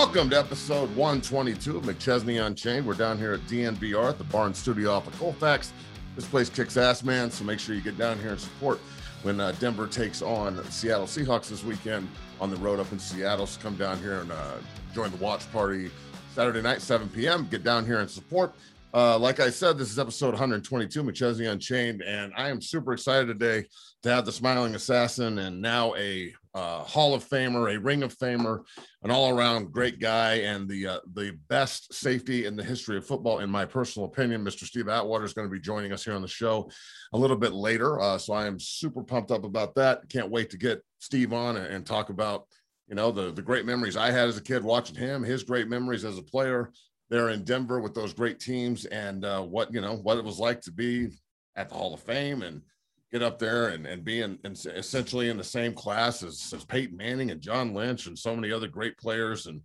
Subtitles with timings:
[0.00, 2.86] Welcome to episode 122 of McChesney Unchained.
[2.86, 5.72] We're down here at DNVR at the Barn Studio off of Colfax.
[6.14, 7.32] This place kicks ass, man.
[7.32, 8.78] So make sure you get down here and support
[9.24, 12.08] when uh, Denver takes on Seattle Seahawks this weekend
[12.40, 13.44] on the road up in Seattle.
[13.48, 14.58] So come down here and uh,
[14.94, 15.90] join the watch party
[16.32, 17.48] Saturday night, 7 p.m.
[17.50, 18.54] Get down here and support.
[18.94, 23.26] Uh, like I said, this is episode 122, McChesney Unchained, and I am super excited
[23.26, 23.66] today
[24.04, 28.16] to have the smiling assassin and now a uh, Hall of Famer, a Ring of
[28.16, 28.64] Famer,
[29.02, 33.40] an all-around great guy, and the uh, the best safety in the history of football,
[33.40, 34.44] in my personal opinion.
[34.44, 34.64] Mr.
[34.64, 36.70] Steve Atwater is going to be joining us here on the show
[37.12, 40.08] a little bit later, uh, so I am super pumped up about that.
[40.08, 42.46] Can't wait to get Steve on and, and talk about
[42.88, 45.68] you know the the great memories I had as a kid watching him, his great
[45.68, 46.72] memories as a player
[47.10, 50.38] there in Denver with those great teams, and uh, what you know what it was
[50.38, 51.08] like to be
[51.56, 52.62] at the Hall of Fame and
[53.12, 56.64] get up there and, and be in, in, essentially in the same class as, as
[56.64, 59.46] Peyton Manning and John Lynch and so many other great players.
[59.46, 59.62] And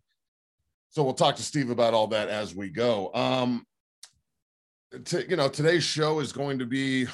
[0.89, 3.13] so we'll talk to Steve about all that as we go.
[3.13, 3.65] Um,
[5.05, 7.07] to, you know, today's show is going to be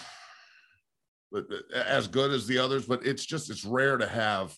[1.74, 4.56] as good as the others, but it's just, it's rare to have,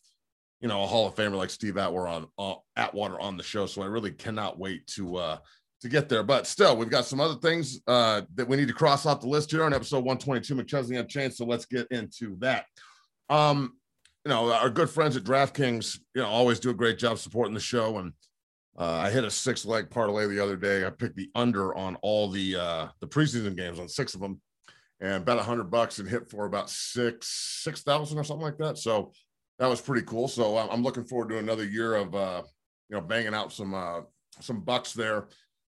[0.59, 3.66] you know, a Hall of Famer like Steve Atwater on uh, Atwater on the show.
[3.66, 5.38] So I really cannot wait to, uh,
[5.82, 6.24] to get there.
[6.24, 9.28] But still, we've got some other things uh, that we need to cross off the
[9.28, 11.34] list here on episode 122 McChesney Unchained.
[11.34, 12.66] So let's get into that.
[13.30, 13.73] Um,
[14.23, 17.56] you know, our good friends at DraftKings, you know, always do a great job supporting
[17.56, 17.98] the show.
[17.98, 18.14] And
[18.78, 20.86] uh, I hit a six leg parlay the other day.
[20.86, 24.40] I picked the under on all the uh, the preseason games on six of them,
[25.00, 28.60] and bet a hundred bucks and hit for about six six thousand or something like
[28.60, 28.78] that.
[28.78, 29.12] So
[29.58, 30.28] that was pretty cool.
[30.28, 32.44] So I'm looking forward to another year of uh,
[32.90, 34.02] you know banging out some uh,
[34.40, 35.28] some bucks there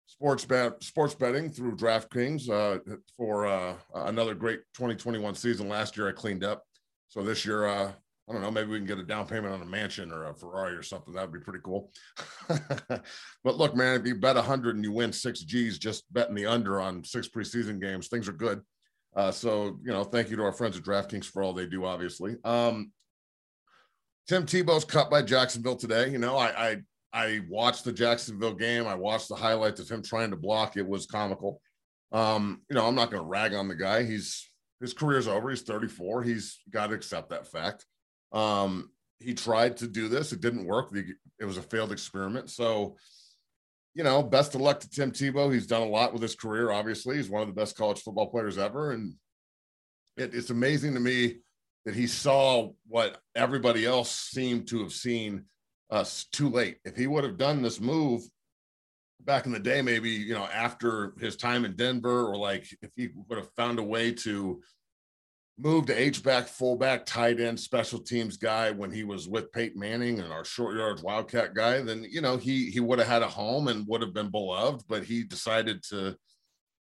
[0.10, 2.80] sports bet sports betting through DraftKings uh,
[3.16, 5.70] for uh, another great 2021 season.
[5.70, 6.64] Last year I cleaned up,
[7.08, 7.92] so this year uh,
[8.28, 8.52] I don't know.
[8.52, 11.14] Maybe we can get a down payment on a mansion or a Ferrari or something.
[11.14, 11.92] That'd be pretty cool.
[12.48, 16.46] but look, man, if you bet 100 and you win six G's just betting the
[16.46, 18.62] under on six preseason games, things are good.
[19.16, 21.86] Uh, so you know, thank you to our friends at DraftKings for all they do.
[21.86, 22.92] Obviously, um,
[24.28, 26.10] Tim Tebow's cut by Jacksonville today.
[26.10, 26.78] You know, I, I
[27.12, 28.88] I watched the Jacksonville game.
[28.88, 30.78] I watched the highlights of him trying to block.
[30.78, 31.62] It was comical.
[32.12, 34.04] Um, you know, I'm not going to rag on the guy.
[34.04, 34.50] He's
[34.80, 35.50] his career's over.
[35.50, 36.24] He's 34.
[36.24, 37.86] He's got to accept that fact.
[38.32, 40.32] Um, he tried to do this.
[40.32, 40.96] It didn't work.
[41.40, 42.50] It was a failed experiment.
[42.50, 42.96] So,
[43.94, 45.54] you know, best of luck to Tim Tebow.
[45.54, 46.72] He's done a lot with his career.
[46.72, 49.16] Obviously, he's one of the best college football players ever, and
[50.16, 51.40] it, it's amazing to me
[51.86, 55.46] that he saw what everybody else seemed to have seen
[55.90, 56.78] us too late.
[56.86, 58.24] If he would have done this move
[59.22, 62.92] back in the day, maybe, you know, after his time in Denver, or like if
[62.96, 64.62] he would have found a way to
[65.58, 70.20] move to H-back, fullback, tight end, special teams guy when he was with Peyton Manning
[70.20, 73.28] and our short yards Wildcat guy, then, you know, he he would have had a
[73.28, 76.16] home and would have been beloved, but he decided to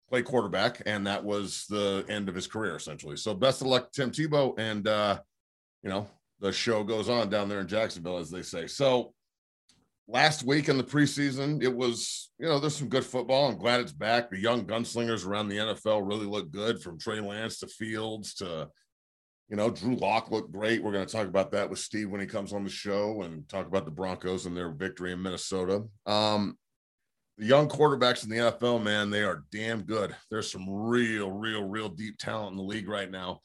[0.10, 3.18] play quarterback and that was the end of his career essentially.
[3.18, 5.20] So best of luck Tim Tebow and uh
[5.84, 6.08] you know,
[6.42, 8.66] the show goes on down there in Jacksonville, as they say.
[8.68, 9.14] So
[10.08, 13.48] last week in the preseason, it was, you know, there's some good football.
[13.48, 14.30] I'm glad it's back.
[14.30, 18.68] The young gunslingers around the NFL really look good from Trey Lance to Fields to,
[19.50, 20.84] you know, Drew Lock looked great.
[20.84, 23.48] We're going to talk about that with Steve when he comes on the show and
[23.48, 25.84] talk about the Broncos and their victory in Minnesota.
[26.08, 26.58] Um,
[27.38, 30.16] the young quarterbacks in the NFL, man, they are damn good.
[30.32, 33.42] There's some real, real, real deep talent in the league right now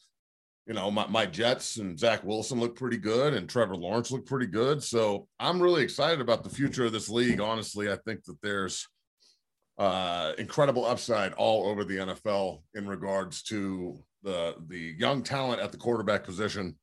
[0.67, 4.27] you know, my, my Jets and Zach Wilson look pretty good and Trevor Lawrence look
[4.27, 4.83] pretty good.
[4.83, 7.41] So I'm really excited about the future of this league.
[7.41, 8.89] Honestly, I think that there's
[9.79, 15.71] uh, incredible upside all over the NFL in regards to the the young talent at
[15.71, 16.77] the quarterback position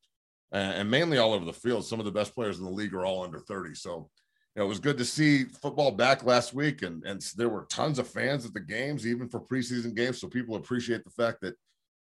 [0.54, 1.86] and, and mainly all over the field.
[1.86, 3.76] Some of the best players in the league are all under 30.
[3.76, 4.10] So
[4.56, 7.66] you know, it was good to see football back last week, and and there were
[7.70, 10.22] tons of fans at the games, even for preseason games.
[10.22, 11.56] So people appreciate the fact that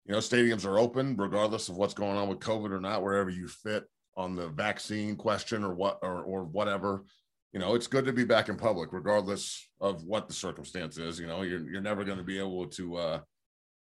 [0.06, 3.30] you know, stadiums are open regardless of what's going on with COVID or not, wherever
[3.30, 3.86] you fit
[4.16, 7.04] on the vaccine question or what or or whatever.
[7.54, 11.20] You know, it's good to be back in public, regardless of what the circumstance is.
[11.20, 13.20] You know, you're you're never going to be able to uh,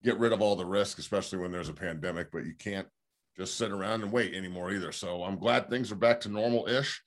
[0.03, 2.31] get rid of all the risk, especially when there's a pandemic.
[2.31, 2.87] But you can't
[3.35, 4.91] just sit around and wait anymore either.
[4.91, 7.01] So I'm glad things are back to normal ish.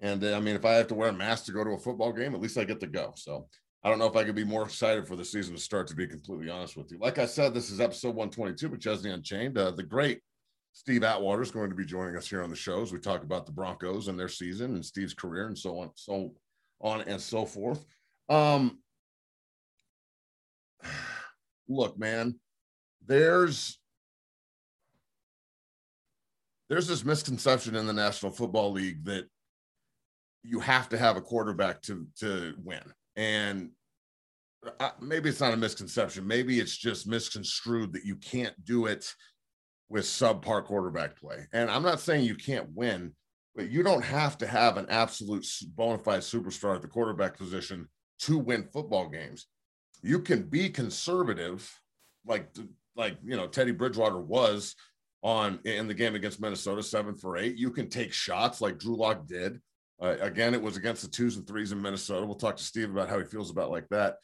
[0.00, 1.78] And uh, I mean, if I have to wear a mask to go to a
[1.78, 3.12] football game, at least I get to go.
[3.16, 3.48] So
[3.84, 5.94] I don't know if I could be more excited for the season to start, to
[5.94, 6.98] be completely honest with you.
[6.98, 9.56] Like I said, this is episode 122 with Chesney Unchained.
[9.56, 10.20] Uh, the great
[10.72, 13.22] Steve Atwater is going to be joining us here on the show as we talk
[13.22, 16.32] about the Broncos and their season and Steve's career and so on, so
[16.80, 17.84] on and so forth.
[18.28, 18.78] Um,
[21.68, 22.38] look, man,
[23.06, 23.78] there's
[26.68, 29.26] there's this misconception in the National Football League that
[30.42, 32.82] you have to have a quarterback to to win.
[33.18, 33.70] And
[34.80, 36.26] uh, maybe it's not a misconception.
[36.26, 39.12] Maybe it's just misconstrued that you can't do it
[39.88, 41.46] with subpar quarterback play.
[41.52, 43.12] And I'm not saying you can't win,
[43.56, 45.44] but you don't have to have an absolute
[45.74, 47.88] bona fide superstar at the quarterback position
[48.20, 49.46] to win football games.
[50.00, 51.68] You can be conservative,
[52.24, 52.48] like
[52.94, 54.76] like you know Teddy Bridgewater was
[55.22, 57.56] on in the game against Minnesota, seven for eight.
[57.56, 59.60] You can take shots like Drew Lock did.
[60.00, 62.24] Uh, again, it was against the twos and threes in Minnesota.
[62.24, 64.16] We'll talk to Steve about how he feels about like that.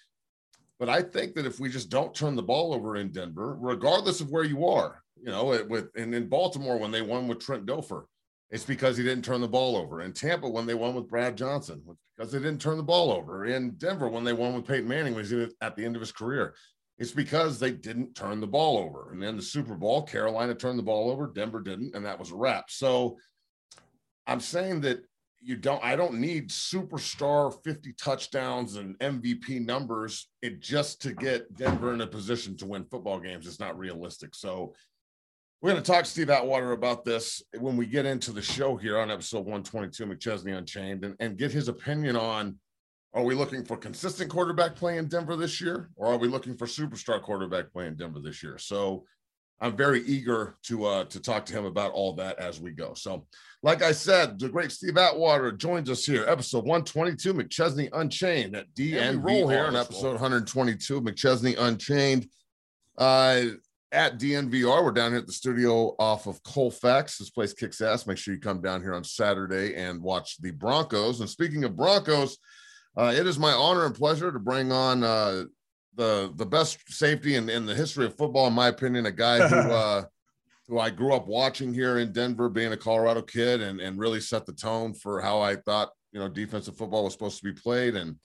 [0.79, 4.21] But I think that if we just don't turn the ball over in Denver, regardless
[4.21, 7.41] of where you are, you know, it, with and in Baltimore when they won with
[7.41, 8.05] Trent Dilfer,
[8.50, 10.03] it's because he didn't turn the ball over.
[10.03, 11.82] In Tampa when they won with Brad Johnson,
[12.17, 13.47] because they didn't turn the ball over.
[13.47, 16.55] In Denver when they won with Peyton Manning was at the end of his career,
[16.99, 19.11] it's because they didn't turn the ball over.
[19.12, 22.31] And then the Super Bowl, Carolina turned the ball over, Denver didn't, and that was
[22.31, 22.70] a wrap.
[22.70, 23.17] So
[24.27, 25.05] I'm saying that
[25.44, 31.55] you don't I don't need superstar 50 touchdowns and MVP numbers it just to get
[31.55, 33.46] Denver in a position to win football games.
[33.46, 34.35] It's not realistic.
[34.35, 34.75] So
[35.61, 38.76] we're going to talk to Steve Atwater about this when we get into the show
[38.76, 42.58] here on episode 122, McChesney Unchained, and, and get his opinion on
[43.14, 46.56] are we looking for consistent quarterback play in Denver this year, or are we looking
[46.56, 48.58] for superstar quarterback play in Denver this year?
[48.58, 49.05] So
[49.65, 52.93] I'm very eager to uh, to talk to him about all that as we go.
[52.93, 53.27] So,
[53.63, 58.75] like I said, the great Steve Atwater joins us here, episode 122, McChesney Unchained at
[58.75, 62.29] DN roll here on episode 122, McChesney Unchained.
[62.99, 63.45] Uh,
[63.91, 67.17] at DNVR, we're down here at the studio off of Colfax.
[67.17, 68.07] This place kicks ass.
[68.07, 71.21] Make sure you come down here on Saturday and watch the Broncos.
[71.21, 72.37] And speaking of Broncos,
[72.99, 75.45] uh, it is my honor and pleasure to bring on uh,
[75.96, 79.06] the the best safety in, in the history of football, in my opinion.
[79.06, 80.05] A guy who uh,
[80.69, 84.20] who I grew up watching here in Denver, being a Colorado kid, and and really
[84.20, 87.52] set the tone for how I thought you know defensive football was supposed to be
[87.52, 87.96] played.
[87.96, 88.17] And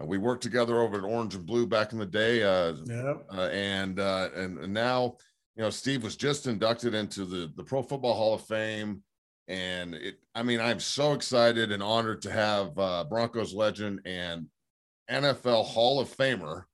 [0.00, 2.42] uh, we worked together over at Orange and Blue back in the day.
[2.42, 3.14] Uh, yeah.
[3.32, 5.16] Uh, and, uh, and and now
[5.56, 9.02] you know Steve was just inducted into the the Pro Football Hall of Fame.
[9.48, 14.46] And it, I mean, I'm so excited and honored to have uh, Broncos legend and
[15.10, 16.64] NFL Hall of Famer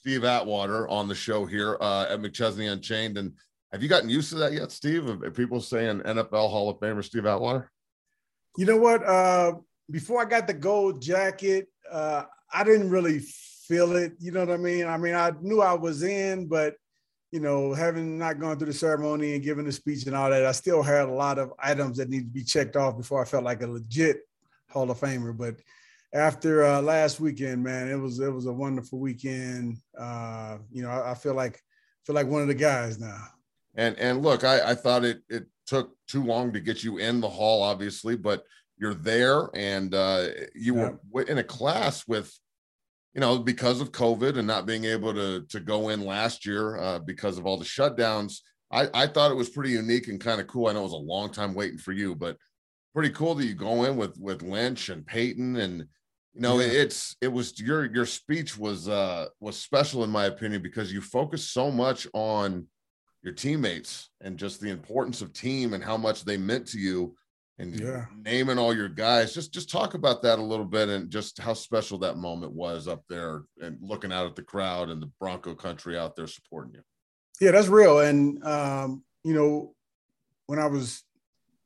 [0.00, 3.18] Steve Atwater on the show here uh, at McChesney Unchained.
[3.18, 3.34] And
[3.70, 5.06] have you gotten used to that yet, Steve?
[5.10, 7.70] Are people saying NFL Hall of Famer Steve Atwater?
[8.56, 9.06] You know what?
[9.06, 9.56] Uh,
[9.90, 14.14] before I got the gold jacket, uh, I didn't really feel it.
[14.18, 14.86] You know what I mean?
[14.86, 16.76] I mean, I knew I was in, but
[17.30, 20.46] you know, having not gone through the ceremony and giving the speech and all that,
[20.46, 23.26] I still had a lot of items that need to be checked off before I
[23.26, 24.22] felt like a legit
[24.70, 25.36] Hall of Famer.
[25.36, 25.56] But
[26.12, 29.76] after uh, last weekend, man, it was it was a wonderful weekend.
[29.98, 31.60] Uh, you know, I, I, feel like
[32.04, 33.22] feel like one of the guys now.
[33.76, 37.20] And and look, I, I thought it it took too long to get you in
[37.20, 38.44] the hall, obviously, but
[38.76, 40.90] you're there, and uh, you yeah.
[41.10, 42.36] were in a class with,
[43.14, 46.76] you know, because of COVID and not being able to to go in last year
[46.78, 48.40] uh, because of all the shutdowns.
[48.72, 50.68] I, I thought it was pretty unique and kind of cool.
[50.68, 52.36] I know it was a long time waiting for you, but
[52.94, 55.86] pretty cool that you go in with with Lynch and Peyton and
[56.34, 56.66] you know, yeah.
[56.66, 61.00] it's it was your your speech was uh was special in my opinion because you
[61.00, 62.66] focus so much on
[63.22, 67.16] your teammates and just the importance of team and how much they meant to you
[67.58, 68.06] and yeah.
[68.24, 69.34] naming all your guys.
[69.34, 72.88] Just just talk about that a little bit and just how special that moment was
[72.88, 76.74] up there and looking out at the crowd and the Bronco country out there supporting
[76.74, 76.82] you.
[77.40, 78.00] Yeah, that's real.
[78.00, 79.74] And um, you know,
[80.46, 81.02] when I was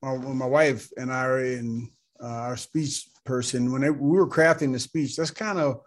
[0.00, 1.90] when my wife and I are in
[2.20, 5.80] uh, our speech person, when they, we were crafting the speech, that's kind of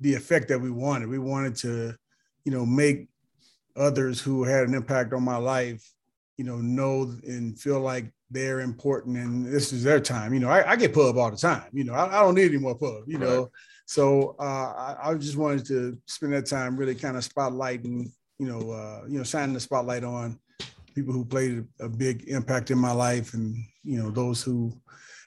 [0.00, 1.08] the effect that we wanted.
[1.08, 1.94] We wanted to,
[2.44, 3.08] you know, make
[3.76, 5.82] others who had an impact on my life,
[6.36, 10.34] you know, know and feel like they're important and this is their time.
[10.34, 11.68] You know, I, I get pub all the time.
[11.72, 13.04] You know, I, I don't need any more pub.
[13.06, 13.28] You right.
[13.28, 13.50] know,
[13.86, 18.46] so uh, I, I, just wanted to spend that time really kind of spotlighting, you
[18.46, 20.38] know, uh, you know, shining the spotlight on
[20.94, 24.72] people who played a big impact in my life and you know those who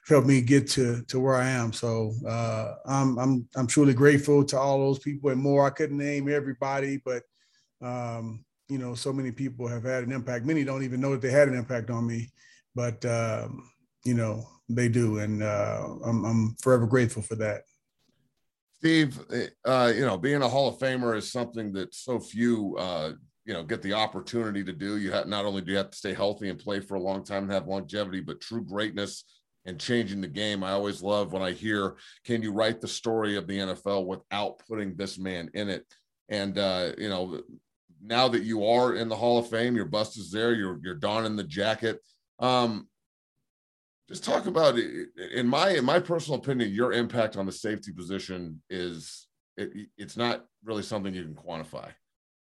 [0.08, 1.72] helped me get to to where I am.
[1.72, 5.66] So uh, I'm I'm I'm truly grateful to all those people and more.
[5.66, 7.22] I couldn't name everybody, but
[7.82, 10.44] um, you know, so many people have had an impact.
[10.44, 12.30] Many don't even know that they had an impact on me,
[12.74, 13.68] but um,
[14.04, 17.62] you know they do, and uh, I'm I'm forever grateful for that.
[18.78, 19.18] Steve,
[19.64, 23.12] uh, you know, being a Hall of Famer is something that so few, uh,
[23.46, 24.98] you know, get the opportunity to do.
[24.98, 27.24] You have not only do you have to stay healthy and play for a long
[27.24, 29.24] time and have longevity, but true greatness
[29.66, 30.64] and changing the game.
[30.64, 34.60] I always love when I hear, can you write the story of the NFL without
[34.66, 35.84] putting this man in it?
[36.28, 37.40] And, uh, you know,
[38.02, 40.94] now that you are in the Hall of Fame, your bust is there, you're, you're
[40.94, 42.00] donning the jacket.
[42.38, 42.88] Um,
[44.08, 45.08] just talk about it.
[45.34, 50.16] in my in my personal opinion, your impact on the safety position is it, it's
[50.16, 51.88] not really something you can quantify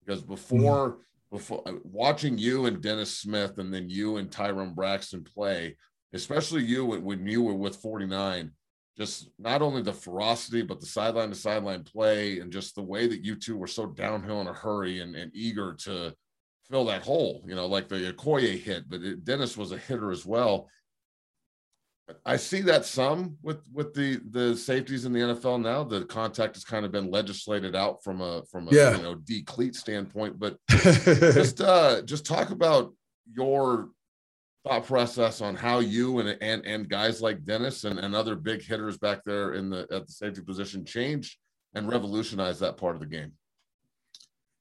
[0.04, 0.98] because before
[1.30, 5.76] before uh, watching you and Dennis Smith and then you and Tyrone Braxton play,
[6.12, 8.50] especially you when you were with 49,
[8.96, 13.06] just not only the ferocity but the sideline to sideline play and just the way
[13.06, 16.14] that you two were so downhill in a hurry and, and eager to
[16.68, 20.10] fill that hole, you know, like the Okoye hit, but it, Dennis was a hitter
[20.10, 20.68] as well
[22.24, 25.84] I see that some with with the the safeties in the NFL now.
[25.84, 28.96] The contact has kind of been legislated out from a from a yeah.
[28.96, 30.38] you know decleat standpoint.
[30.38, 32.94] But just uh just talk about
[33.30, 33.90] your
[34.64, 38.62] thought process on how you and and and guys like Dennis and, and other big
[38.62, 41.38] hitters back there in the at the safety position changed
[41.74, 43.32] and revolutionized that part of the game.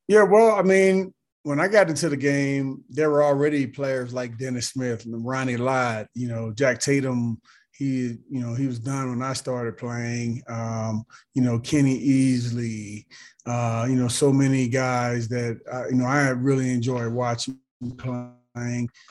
[0.08, 1.13] Yeah, well, I mean,
[1.44, 6.08] when I got into the game, there were already players like Dennis Smith Ronnie Lott,
[6.13, 7.42] you know, Jack Tatum.
[7.72, 10.42] He, you know, he was done when I started playing.
[10.48, 13.06] Um, you know, Kenny Easley,
[13.46, 17.60] uh, you know, so many guys that uh, you know I really enjoyed watching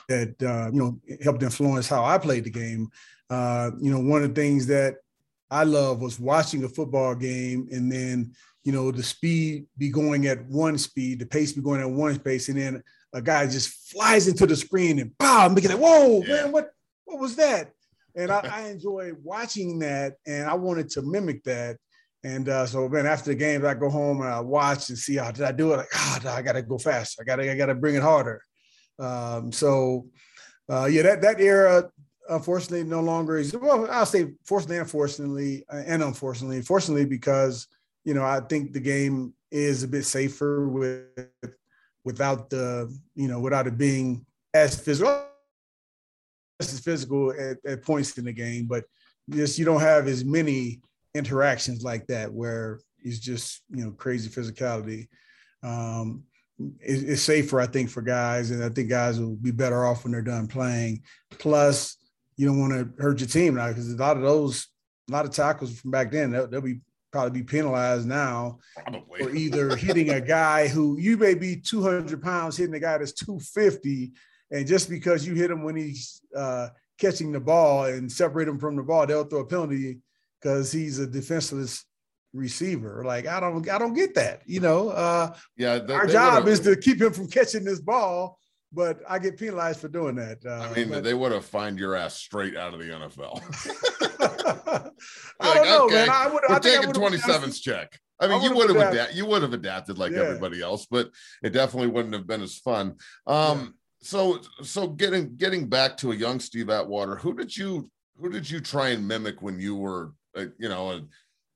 [0.09, 2.89] that uh, you know helped influence how I played the game.
[3.29, 4.95] Uh, you know, one of the things that
[5.51, 8.33] I love was watching a football game and then
[8.67, 12.19] you know, the speed be going at one speed, the pace be going at one
[12.19, 16.21] pace, and then a guy just flies into the screen and bow, making like, whoa,
[16.23, 16.43] yeah.
[16.43, 16.71] man, what
[17.05, 17.71] what was that?
[18.13, 21.77] And I, I enjoy watching that, and I wanted to mimic that.
[22.25, 25.15] And uh, so, man, after the games, I go home and I watch and see
[25.15, 25.77] how did I do it.
[25.77, 27.21] Like, ah, oh, I got to go fast.
[27.21, 28.41] I got to, I got to bring it harder.
[28.99, 30.07] Um, so,
[30.69, 31.89] uh, yeah, that that era,
[32.29, 33.55] unfortunately, no longer is.
[33.55, 37.67] Well, I'll say, fortunately, unfortunately, uh, and unfortunately, fortunately, because
[38.03, 41.29] you know, I think the game is a bit safer with
[42.05, 45.25] without the, you know, without it being as physical
[46.59, 48.85] as physical at, at points in the game, but
[49.29, 50.81] just you don't have as many
[51.13, 55.07] interactions like that where it's just you know crazy physicality.
[55.63, 56.23] Um,
[56.59, 60.03] it, it's safer, I think, for guys, and I think guys will be better off
[60.03, 61.03] when they're done playing.
[61.31, 61.97] Plus,
[62.35, 64.67] you don't want to hurt your team now because a lot of those,
[65.09, 66.79] a lot of tackles from back then, they'll, they'll be
[67.11, 69.23] probably be penalized now probably.
[69.23, 73.13] for either hitting a guy who you may be 200 pounds hitting a guy that's
[73.13, 74.11] 250
[74.51, 76.67] and just because you hit him when he's uh,
[76.99, 79.97] catching the ball and separate him from the ball they'll throw a penalty
[80.41, 81.85] because he's a defenseless
[82.33, 86.13] receiver like i don't i don't get that you know uh, yeah they, our they
[86.13, 88.37] job is to keep him from catching this ball
[88.71, 90.39] but I get penalized for doing that.
[90.45, 93.41] Uh, I mean, but, they would have fined your ass straight out of the NFL.
[95.39, 96.09] I like, don't know, okay, man.
[96.09, 96.43] I would.
[96.47, 97.97] We're I taking twenty sevens check.
[98.19, 99.15] I mean, I you would have adapted.
[99.15, 100.19] you would have adapted like yeah.
[100.19, 101.11] everybody else, but
[101.43, 102.95] it definitely wouldn't have been as fun.
[103.25, 103.67] Um, yeah.
[104.01, 108.49] so so getting getting back to a young Steve Atwater, who did you who did
[108.49, 111.01] you try and mimic when you were uh, you know a,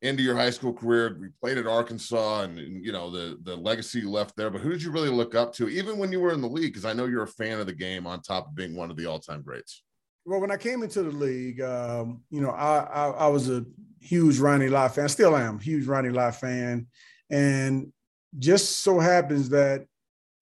[0.01, 1.17] into your high school career.
[1.19, 4.49] We played at Arkansas, and, and, you know the the legacy you left there.
[4.49, 6.73] But who did you really look up to, even when you were in the league?
[6.73, 8.97] Because I know you're a fan of the game, on top of being one of
[8.97, 9.83] the all time greats.
[10.25, 13.65] Well, when I came into the league, um, you know, I, I, I was a
[13.99, 15.09] huge Ronnie Lott fan.
[15.09, 16.87] Still am huge Ronnie Lott fan,
[17.29, 17.91] and
[18.39, 19.85] just so happens that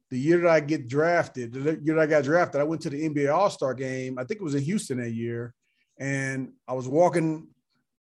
[0.09, 2.89] the year that I get drafted, the year that I got drafted, I went to
[2.89, 4.17] the NBA All Star game.
[4.17, 5.53] I think it was in Houston that year,
[5.99, 7.47] and I was walking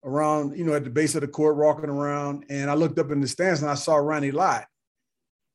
[0.04, 3.12] around, you know, at the base of the court, walking around, and I looked up
[3.12, 4.66] in the stands and I saw Ronnie Lott.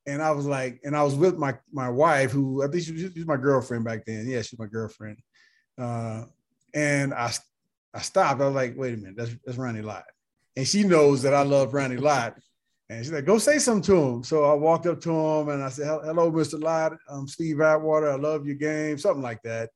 [0.07, 2.93] And I was like, and I was with my my wife, who I think she
[2.93, 4.27] was, she was my girlfriend back then.
[4.27, 5.19] Yeah, she's my girlfriend.
[5.81, 6.25] Uh,
[6.75, 7.33] and I
[7.95, 8.41] I stopped.
[8.41, 10.05] I was like, wait a minute, that's that's Ronnie Lott.
[10.57, 12.35] And she knows that I love Ronnie Lott.
[12.91, 14.25] And she's like, go say something to him.
[14.25, 16.61] So I walked up to him and I said, hello, Mr.
[16.61, 16.93] Lott.
[17.09, 18.11] I'm Steve Atwater.
[18.11, 19.71] I love your game, something like that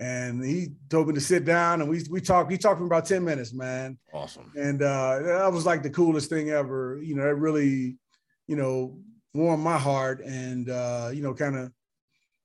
[0.00, 2.50] and he told me to sit down and we we talked.
[2.50, 3.98] He talked for about 10 minutes, man.
[4.12, 4.52] Awesome.
[4.56, 7.00] And uh, that was like the coolest thing ever.
[7.02, 7.96] You know, it really,
[8.46, 8.98] you know,
[9.34, 11.72] warmed my heart and uh, you know, kind of,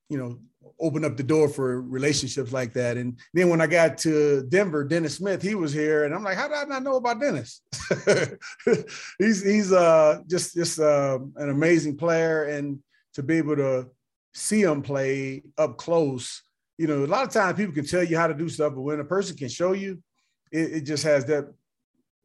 [0.08, 0.38] you know,
[0.80, 2.96] opened up the door for relationships like that.
[2.96, 6.36] And then when I got to Denver, Dennis Smith, he was here, and I'm like,
[6.36, 7.62] how did I not know about Dennis?
[9.18, 12.80] he's he's uh just just uh, an amazing player, and
[13.14, 13.88] to be able to
[14.32, 16.42] see him play up close
[16.78, 18.80] you know, a lot of times people can tell you how to do stuff, but
[18.82, 20.02] when a person can show you,
[20.50, 21.52] it, it just has that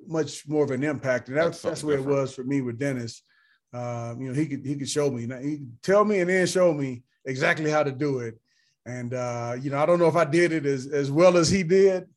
[0.08, 1.28] much more of an impact.
[1.28, 3.24] And that's that's, that's where it was for me with Dennis.
[3.74, 6.48] Um, you know, he could he could show me, he could tell me and then
[6.48, 8.40] show me exactly how to do it.
[8.86, 11.50] And uh, you know, I don't know if I did it as as well as
[11.50, 12.08] he did.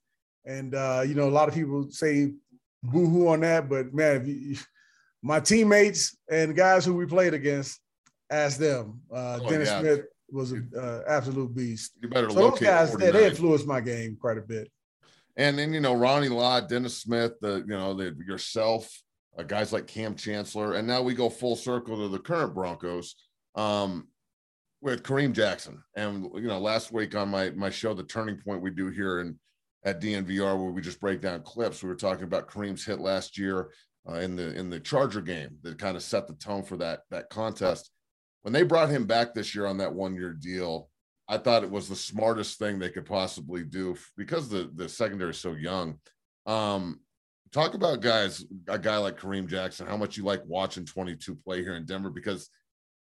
[0.46, 2.32] And uh, you know, a lot of people say
[2.82, 4.56] boo-hoo on that, but man, you,
[5.22, 7.78] my teammates and guys who we played against,
[8.28, 9.02] ask them.
[9.12, 9.80] Uh, oh, Dennis yeah.
[9.80, 10.00] Smith
[10.32, 11.92] was an uh, absolute beast.
[12.00, 14.70] You better so those guys they, they influenced my game quite a bit.
[15.36, 18.90] And then you know Ronnie Lott, Dennis Smith, the you know the yourself,
[19.38, 23.14] uh, guys like Kam Chancellor, and now we go full circle to the current Broncos
[23.54, 24.08] um,
[24.80, 25.82] with Kareem Jackson.
[25.96, 29.20] And you know, last week on my my show, the Turning Point we do here
[29.20, 29.38] in
[29.84, 33.36] at DNVR, where we just break down clips, we were talking about Kareem's hit last
[33.36, 33.70] year
[34.08, 37.00] uh, in the in the Charger game that kind of set the tone for that
[37.10, 37.90] that contest.
[38.42, 40.90] When they brought him back this year on that one year deal,
[41.28, 45.30] I thought it was the smartest thing they could possibly do because the the secondary
[45.30, 45.98] is so young.
[46.46, 47.00] Um,
[47.52, 51.62] talk about guys, a guy like Kareem Jackson, how much you like watching 22 play
[51.62, 52.50] here in Denver because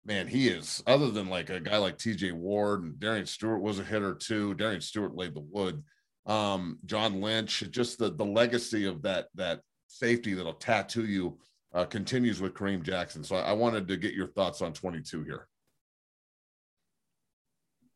[0.04, 3.78] man, he is other than like a guy like TJ Ward and Darian Stewart was
[3.78, 4.54] a hitter too.
[4.54, 5.82] Darian Stewart laid the wood.
[6.26, 11.38] Um, John Lynch, just the the legacy of that that safety that'll tattoo you
[11.73, 13.25] uh, continues with Kareem Jackson.
[13.25, 15.47] So I, I wanted to get your thoughts on 22 here.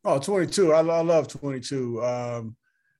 [0.03, 0.71] Oh, 22.
[0.71, 2.03] I, I love 22.
[2.03, 2.55] Um,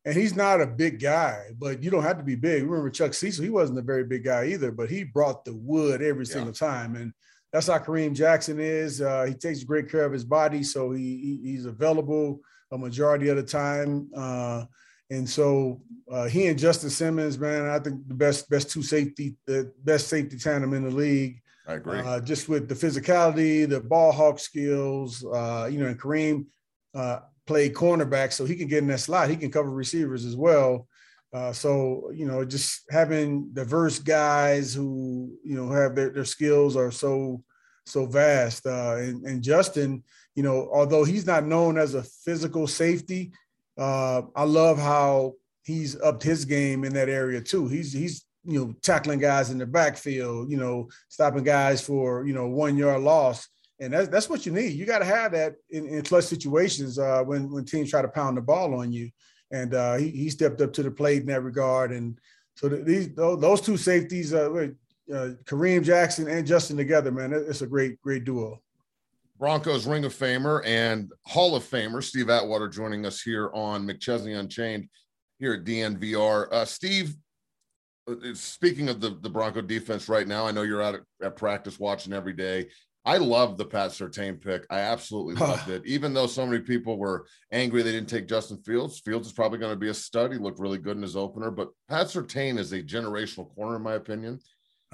[0.05, 2.63] and he's not a big guy, but you don't have to be big.
[2.63, 6.01] Remember Chuck Cecil, he wasn't a very big guy either, but he brought the wood
[6.01, 6.33] every yeah.
[6.33, 6.95] single time.
[6.95, 7.11] And
[7.51, 9.01] that's how Kareem Jackson is.
[9.01, 12.41] Uh, he takes great care of his body, so he, he he's available
[12.71, 14.09] a majority of the time.
[14.15, 14.65] Uh,
[15.09, 15.81] and so
[16.11, 20.07] uh, he and Justin Simmons, man, I think the best best two safety, the best
[20.07, 21.41] safety tandem in the league.
[21.67, 21.99] I agree.
[21.99, 26.45] Uh, just with the physicality, the ball hawk skills, uh, you know, and Kareem
[26.93, 29.29] uh, played cornerback, so he can get in that slot.
[29.29, 30.87] He can cover receivers as well.
[31.33, 36.75] Uh, so you know, just having diverse guys who you know have their, their skills
[36.75, 37.43] are so
[37.85, 38.65] so vast.
[38.65, 43.31] Uh, and, and Justin, you know, although he's not known as a physical safety,
[43.77, 47.67] uh, I love how he's upped his game in that area too.
[47.67, 52.33] He's he's you know tackling guys in the backfield, you know, stopping guys for you
[52.33, 53.47] know one yard loss,
[53.79, 54.73] and that's that's what you need.
[54.73, 58.07] You got to have that in, in clutch situations uh, when when teams try to
[58.07, 59.09] pound the ball on you.
[59.51, 61.91] And uh, he he stepped up to the plate in that regard.
[61.91, 62.17] And
[62.55, 64.49] so these those two safeties, uh,
[65.13, 68.61] uh, Kareem Jackson and Justin together, man, it's a great great duo.
[69.37, 74.39] Broncos Ring of Famer and Hall of Famer Steve Atwater joining us here on McChesney
[74.39, 74.87] Unchained
[75.39, 76.51] here at DNVR.
[76.51, 77.15] Uh, Steve,
[78.09, 81.35] uh, speaking of the, the Bronco defense right now, I know you're out at, at
[81.35, 82.67] practice watching every day.
[83.03, 84.65] I love the Pat Surtain pick.
[84.69, 85.85] I absolutely loved it.
[85.85, 89.59] Even though so many people were angry they didn't take Justin Fields, Fields is probably
[89.59, 90.31] going to be a stud.
[90.31, 93.81] He looked really good in his opener, but Pat Surtain is a generational corner, in
[93.81, 94.39] my opinion.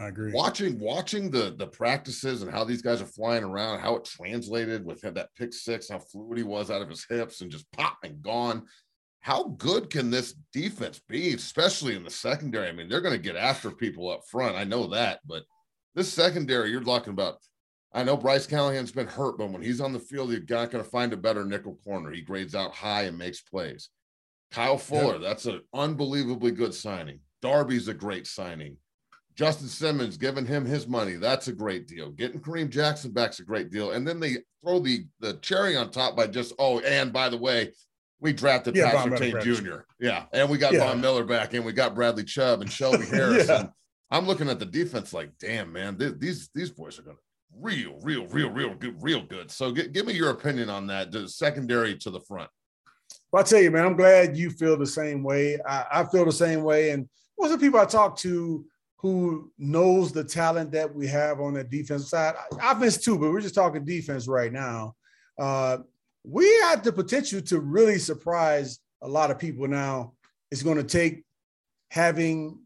[0.02, 0.32] I agree.
[0.34, 4.84] Watching watching the the practices and how these guys are flying around, how it translated
[4.84, 7.98] with that pick six, how fluid he was out of his hips and just pop
[8.04, 8.66] and gone.
[9.20, 12.68] How good can this defense be, especially in the secondary?
[12.68, 14.56] I mean, they're going to get after people up front.
[14.56, 15.44] I know that, but
[15.94, 17.36] this secondary, you're talking about.
[17.94, 20.84] I know Bryce Callahan's been hurt, but when he's on the field, you're not going
[20.84, 22.10] to find a better nickel corner.
[22.12, 23.90] He grades out high and makes plays.
[24.50, 27.20] Kyle Fuller, that's an unbelievably good signing.
[27.42, 28.78] Darby's a great signing.
[29.36, 31.14] Justin Simmons giving him his money.
[31.14, 32.12] That's a great deal.
[32.12, 33.92] Getting Kareem Jackson back's a great deal.
[33.92, 37.38] And then they throw the the cherry on top by just, oh, and by the
[37.38, 37.72] way,
[38.20, 39.82] we drafted yeah, Pat Surtain Jr.
[40.00, 40.26] Yeah.
[40.34, 40.88] And we got yeah.
[40.88, 43.48] Von Miller back and we got Bradley Chubb and Shelby Harris.
[43.48, 43.68] yeah.
[44.12, 47.18] I'm looking at the defense like, damn, man, these these boys are gonna
[47.58, 49.50] real, real, real, real good, real good.
[49.50, 52.50] So g- give me your opinion on that, the secondary to the front.
[53.32, 55.58] Well, I tell you, man, I'm glad you feel the same way.
[55.66, 56.92] I, I feel the same way.
[56.92, 57.08] And
[57.40, 58.66] most of the people I talk to
[59.02, 62.36] who knows the talent that we have on the defense side.
[62.62, 64.94] Offense too, but we're just talking defense right now.
[65.40, 65.80] Uh,
[66.24, 69.68] we have the potential to really surprise a lot of people.
[69.68, 70.14] Now,
[70.52, 71.24] it's going to take
[71.90, 72.60] having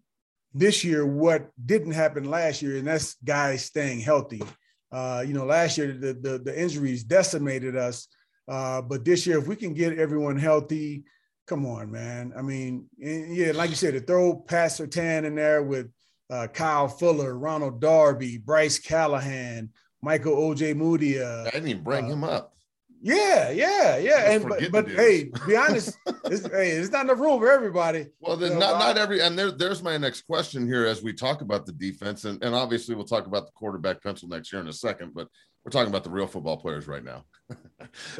[0.53, 4.43] this year what didn't happen last year, and that's guys staying healthy.
[4.91, 8.09] Uh, you know, last year the, the, the injuries decimated us,
[8.49, 11.05] uh, but this year if we can get everyone healthy,
[11.47, 12.33] come on, man.
[12.37, 15.89] I mean, yeah, like you said, to throw Pat Surtain in there with
[16.29, 19.69] uh, Kyle Fuller, Ronald Darby, Bryce Callahan,
[20.01, 21.47] Michael Ojemudia.
[21.47, 22.55] I didn't even bring uh, him up.
[23.01, 24.31] Yeah, yeah, yeah.
[24.31, 28.07] And but, but hey, be honest, it's, hey, it's not enough room for everybody.
[28.19, 31.41] Well, then not not every and there, there's my next question here as we talk
[31.41, 34.67] about the defense, and, and obviously we'll talk about the quarterback pencil next year in
[34.67, 35.27] a second, but
[35.63, 37.25] we're talking about the real football players right now.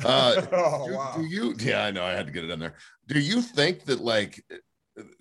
[0.04, 1.14] uh, oh, do, wow.
[1.18, 2.76] do you yeah, I know I had to get it in there.
[3.08, 4.44] Do you think that like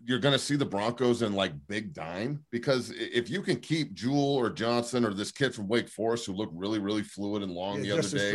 [0.05, 3.95] you're going to see the Broncos in like big dime because if you can keep
[3.95, 7.53] Jewel or Johnson or this kid from Wake Forest who looked really, really fluid and
[7.53, 8.33] long yeah, the other day.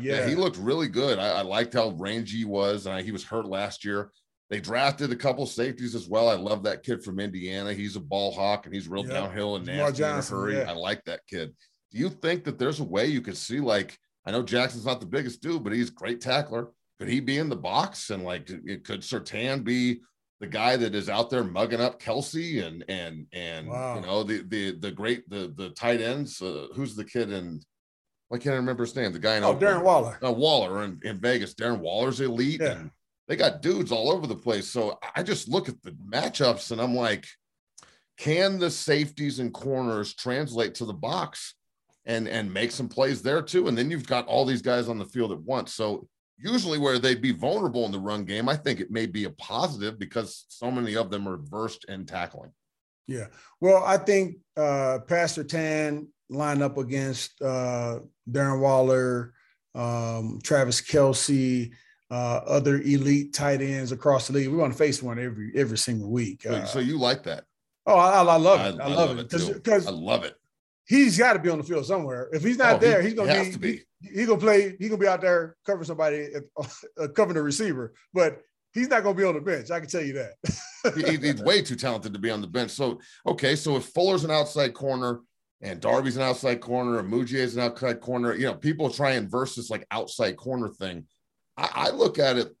[0.00, 0.20] Yeah.
[0.20, 0.28] yeah.
[0.28, 1.18] he looked really good.
[1.18, 2.86] I, I liked how rangy he was.
[2.86, 4.10] And he was hurt last year.
[4.48, 6.28] They drafted a couple safeties as well.
[6.28, 7.72] I love that kid from Indiana.
[7.72, 10.56] He's a ball hawk and he's real downhill and nasty Johnson, in a hurry.
[10.58, 10.70] Yeah.
[10.70, 11.54] I like that kid.
[11.92, 15.00] Do you think that there's a way you could see like I know Jackson's not
[15.00, 16.68] the biggest dude, but he's a great tackler.
[16.98, 20.00] Could he be in the box and like it could Surtain be
[20.40, 23.96] the guy that is out there mugging up Kelce and and and wow.
[23.96, 26.40] you know the the the great the the tight ends.
[26.40, 27.60] Uh, who's the kid in?
[28.28, 29.12] Why can't I remember his name?
[29.12, 30.18] The guy in oh Darren Waller.
[30.24, 31.54] Uh, Waller in, in Vegas.
[31.54, 32.60] Darren Waller's elite.
[32.60, 32.72] Yeah.
[32.72, 32.90] And
[33.28, 34.68] they got dudes all over the place.
[34.68, 37.26] So I just look at the matchups and I'm like,
[38.16, 41.54] can the safeties and corners translate to the box
[42.06, 43.68] and and make some plays there too?
[43.68, 45.74] And then you've got all these guys on the field at once.
[45.74, 46.08] So
[46.42, 49.30] usually where they'd be vulnerable in the run game, I think it may be a
[49.30, 52.52] positive because so many of them are versed in tackling.
[53.06, 53.26] Yeah.
[53.60, 58.00] Well, I think uh, Pat Surtain lined up against uh,
[58.30, 59.34] Darren Waller,
[59.74, 61.72] um, Travis Kelce,
[62.10, 64.48] uh, other elite tight ends across the league.
[64.48, 66.44] We want to face one every every single week.
[66.46, 67.44] Uh, so you like that?
[67.86, 68.80] Oh, I, I love it.
[68.80, 70.34] I, I love, love, it because I love it.
[70.90, 72.28] He's got to be on the field somewhere.
[72.32, 73.82] If he's not oh, there, he, he's gonna be, be.
[74.00, 74.74] He, he, gonna play.
[74.76, 76.26] He's gonna be out there covering somebody,
[76.58, 77.94] uh, covering the receiver.
[78.12, 78.40] But
[78.72, 79.70] he's not gonna be on the bench.
[79.70, 80.32] I can tell you that.
[80.96, 82.72] he, he's way too talented to be on the bench.
[82.72, 85.20] So okay, so if Fuller's an outside corner
[85.60, 89.30] and Darby's an outside corner and Mujie's an outside corner, you know, people try and
[89.30, 91.06] verse this like outside corner thing.
[91.56, 92.52] I, I look at it.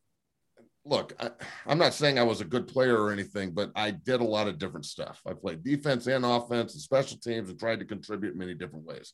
[0.84, 1.30] Look, I,
[1.66, 4.48] I'm not saying I was a good player or anything, but I did a lot
[4.48, 5.20] of different stuff.
[5.26, 9.12] I played defense and offense and special teams and tried to contribute many different ways.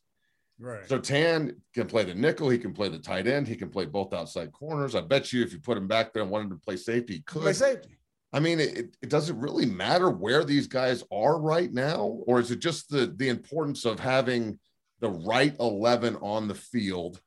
[0.58, 0.86] Right.
[0.88, 2.48] Surtain can play the nickel.
[2.48, 3.46] He can play the tight end.
[3.46, 4.94] He can play both outside corners.
[4.94, 7.20] I bet you if you put him back there and wanted to play safety, he
[7.20, 7.42] could.
[7.42, 7.98] Play safety.
[8.32, 12.50] I mean, it, it doesn't really matter where these guys are right now, or is
[12.50, 14.58] it just the the importance of having
[15.00, 17.20] the right 11 on the field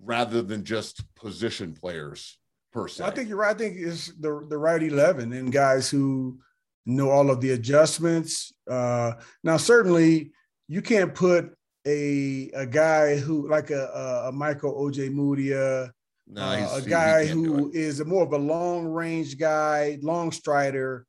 [0.00, 2.38] rather than just position players
[2.74, 3.04] per se.
[3.04, 3.54] I think you're right.
[3.54, 6.40] I think it's the the right eleven and guys who
[6.84, 8.52] know all of the adjustments.
[8.68, 10.32] Uh, now, certainly,
[10.68, 11.54] you can't put
[11.86, 15.90] a a guy who like a a, Michael Ojemudia,
[16.26, 21.06] no, uh, a guy who is a more of a long range guy, long strider.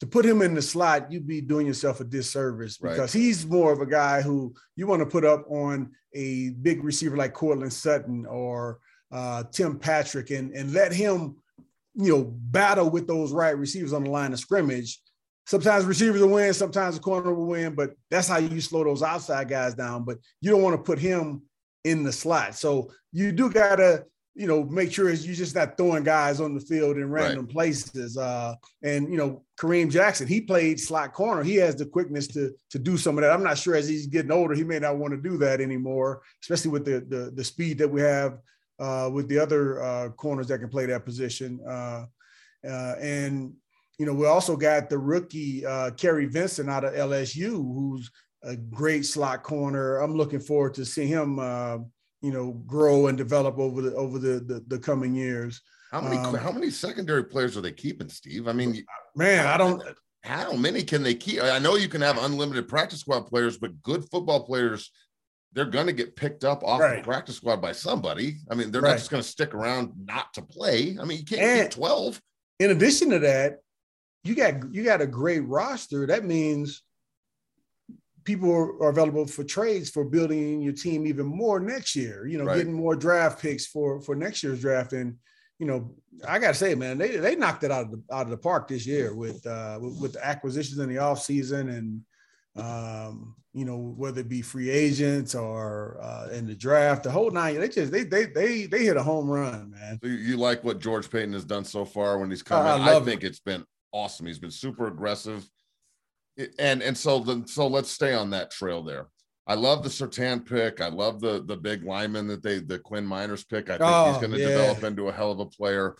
[0.00, 3.22] To put him in the slot, you'd be doing yourself a disservice because right.
[3.22, 7.16] he's more of a guy who you want to put up on a big receiver
[7.16, 8.80] like Courtland Sutton or
[9.14, 11.36] uh, Tim Patrick and, and let him,
[11.94, 15.00] you know, battle with those right receivers on the line of scrimmage.
[15.46, 19.02] Sometimes receivers will win, sometimes the corner will win, but that's how you slow those
[19.02, 20.04] outside guys down.
[20.04, 21.42] But you don't want to put him
[21.84, 22.56] in the slot.
[22.56, 26.60] So you do gotta you know, make sure you're just not throwing guys on the
[26.60, 27.52] field in random right.
[27.52, 28.16] places.
[28.16, 31.44] Uh, and you know, Kareem Jackson, he played slot corner.
[31.44, 33.30] He has the quickness to to do some of that.
[33.30, 36.22] I'm not sure as he's getting older, he may not want to do that anymore,
[36.42, 38.38] especially with the the, the speed that we have
[38.78, 41.60] uh, with the other uh, corners that can play that position.
[41.66, 42.06] Uh,
[42.68, 43.52] uh, and
[43.98, 48.10] you know, we also got the rookie uh, Kary Vincent out of LSU, who's
[48.42, 49.98] a great slot corner.
[49.98, 51.38] I'm looking forward to seeing him
[52.24, 55.60] you know grow and develop over the over the the, the coming years.
[55.90, 58.48] How many um, how many secondary players are they keeping, Steve?
[58.48, 58.82] I mean,
[59.14, 59.82] man, I don't.
[60.24, 61.42] How many can they keep?
[61.42, 64.90] I know you can have unlimited practice squad players, but good football players,
[65.54, 66.98] they're going to get picked up off right.
[66.98, 68.38] the practice squad by somebody.
[68.50, 68.90] I mean, they're right.
[68.90, 70.96] not just going to stick around not to play.
[71.00, 72.20] I mean, you can't and keep twelve.
[72.58, 73.60] In addition to that,
[74.24, 76.06] you got you got a great roster.
[76.06, 76.82] That means
[78.24, 82.26] people are, available for trades for building your team even more next year.
[82.26, 82.56] You know, right.
[82.56, 84.92] getting more draft picks for for next year's draft.
[84.92, 85.16] And
[85.58, 85.94] you know,
[86.26, 88.66] I gotta say, man, they they knocked it out of the out of the park
[88.66, 92.00] this year with uh, with, with the acquisitions in the offseason and
[92.56, 97.30] um, you know, whether it be free agents or uh, in the draft, the whole
[97.30, 97.58] nine.
[97.58, 99.98] They just they they they they hit a home run, man.
[100.02, 102.96] So you like what George Paton has done so far when he's come uh, I,
[102.96, 103.28] I think it.
[103.28, 104.26] it's been awesome.
[104.26, 105.48] He's been super aggressive
[106.58, 109.08] and and so the, so let's stay on that trail there.
[109.46, 110.80] I love the Surtain pick.
[110.80, 113.70] I love the the big lineman that they the Quinn Meinerz pick.
[113.70, 114.48] I think oh, he's going to yeah.
[114.48, 115.96] develop into a hell of a player.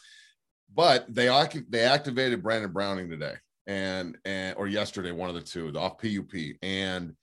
[0.75, 1.27] But they
[1.69, 3.35] they activated Baron Browning today
[3.67, 7.15] and and or yesterday, one of the two, the off PUP, and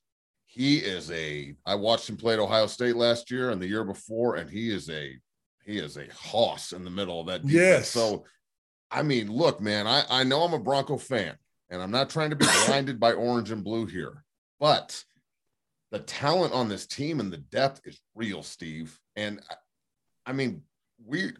[0.52, 1.56] he is a.
[1.66, 4.70] I watched him play at Ohio State last year and the year before, and he
[4.70, 5.18] is a
[5.64, 7.54] he is a hoss in the middle of that defense.
[7.54, 7.90] Yes.
[7.90, 8.26] So,
[8.92, 11.38] I mean, look, man, I I know I'm a Bronco fan
[11.70, 14.26] and I'm not trying to be blinded by orange and blue here,
[14.60, 15.02] but
[15.92, 19.00] the talent on this team and the depth is real, Steve.
[19.16, 19.56] And uh,
[20.26, 20.64] I mean,
[21.06, 21.32] we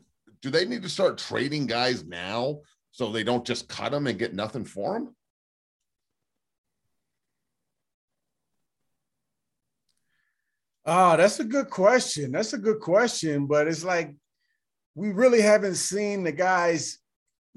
[0.42, 4.18] do they need to start trading guys now so they don't just cut them and
[4.18, 5.14] get nothing for them?
[10.94, 12.34] Oh, that's a good question.
[12.34, 14.14] That's a good question, but it's like
[14.94, 16.98] we really haven't seen the guys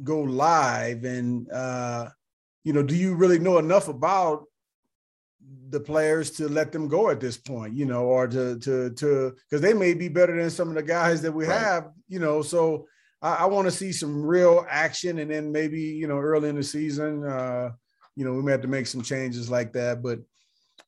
[0.05, 2.11] go live and uh
[2.62, 4.44] you know, do you really know enough about
[5.70, 9.35] the players to let them go at this point, you know, or to to to
[9.51, 11.59] because they may be better than some of the guys that we right.
[11.59, 12.40] have, you know.
[12.40, 12.87] So
[13.20, 16.57] I, I want to see some real action, and then maybe you know early in
[16.57, 17.70] the season, uh,
[18.14, 20.03] you know, we may have to make some changes like that.
[20.05, 20.20] But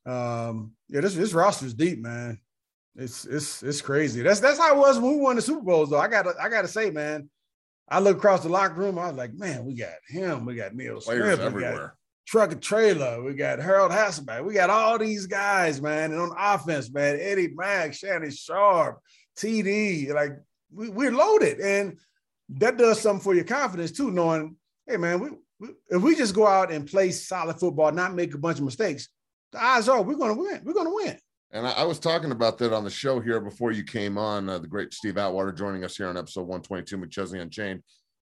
[0.07, 2.39] um, yeah, this this roster's deep, man.
[2.95, 4.21] It's it's it's crazy.
[4.21, 5.99] That's that's how it was when we won the Super Bowls, though.
[5.99, 7.29] I got I got to say, man.
[7.89, 8.99] I look across the locker room.
[8.99, 10.45] I was like, man, we got him.
[10.45, 11.39] We got Neil Players Smith.
[11.39, 11.95] Everywhere.
[12.25, 13.23] Truck and Trailer.
[13.23, 14.43] We got Harald Hasselbach.
[14.43, 16.11] We got all these guys, man.
[16.11, 18.99] And on offense, man, Eddie Mack, Shannon Sharpe,
[19.37, 20.13] TD.
[20.13, 20.33] Like
[20.73, 21.97] we, we're loaded, and
[22.49, 24.11] that does something for your confidence too.
[24.11, 28.15] Knowing, hey, man, we, we if we just go out and play solid football, not
[28.15, 29.07] make a bunch of mistakes,
[29.51, 30.61] the odds are we're going to win.
[30.63, 31.17] We're going to win.
[31.51, 34.49] And I, I was talking about that on the show here before you came on.
[34.49, 37.83] Uh, the great Steve Atwater joining us here on episode 122 McChesney Unchained,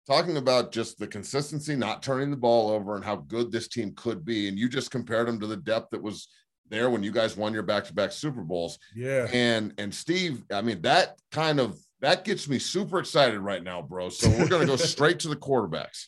[0.08, 3.94] talking about just the consistency, not turning the ball over, and how good this team
[3.96, 4.48] could be.
[4.48, 6.28] And you just compared them to the depth that was
[6.70, 8.80] there when you guys won your back-to-back Super Bowls.
[8.96, 9.28] Yeah.
[9.32, 13.84] And and Steve, I mean that kind of that gets me super excited right now,
[13.84, 14.10] bro.
[14.10, 16.08] So we're gonna go straight to the quarterbacks.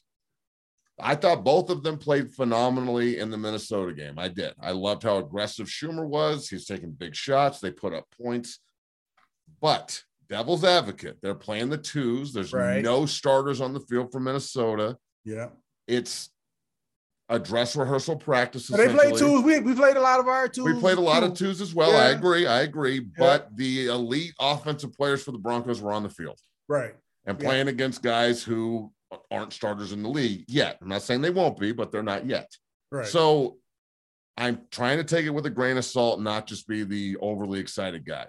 [0.99, 4.19] I thought both of them played phenomenally in the Minnesota game.
[4.19, 4.53] I did.
[4.61, 6.47] I loved how aggressive Schumer was.
[6.47, 7.59] He's taking big shots.
[7.59, 8.59] They put up points.
[9.61, 12.33] But devil's advocate, they're playing the twos.
[12.33, 12.83] There's Right.
[12.83, 14.97] no starters on the field for Minnesota.
[15.25, 15.49] Yeah.
[15.87, 16.29] It's
[17.29, 18.67] a dress rehearsal practice.
[18.67, 19.43] They played twos.
[19.43, 20.65] We, we played a lot of our twos.
[20.65, 21.95] We played a lot of twos as well.
[21.95, 22.45] I agree.
[22.45, 22.99] I agree.
[22.99, 26.93] But the elite offensive players for the Broncos were on the field Right.
[27.25, 27.47] and Yeah.
[27.47, 28.91] playing against guys who
[29.31, 30.77] aren't starters in the league yet.
[30.81, 32.49] I'm not saying they won't be, but they're not yet.
[32.91, 33.05] Right.
[33.07, 33.57] So
[34.37, 37.59] I'm trying to take it with a grain of salt, not just be the overly
[37.59, 38.27] excited guy.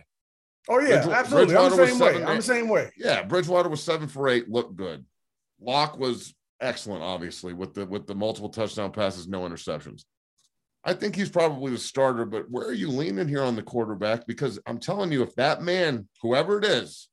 [0.69, 1.57] oh yeah, Bridgewa- absolutely.
[1.57, 2.25] I'm the same way.
[2.25, 2.91] I'm the same way.
[2.97, 5.05] Yeah, Bridgewater was seven for eight, looked good.
[5.61, 10.05] Lock was excellent, obviously, with the with the multiple touchdown passes, no interceptions.
[10.87, 14.27] I think he's probably the starter, but where are you leaning here on the quarterback?
[14.27, 17.09] Because I'm telling you, if that man, whoever it is,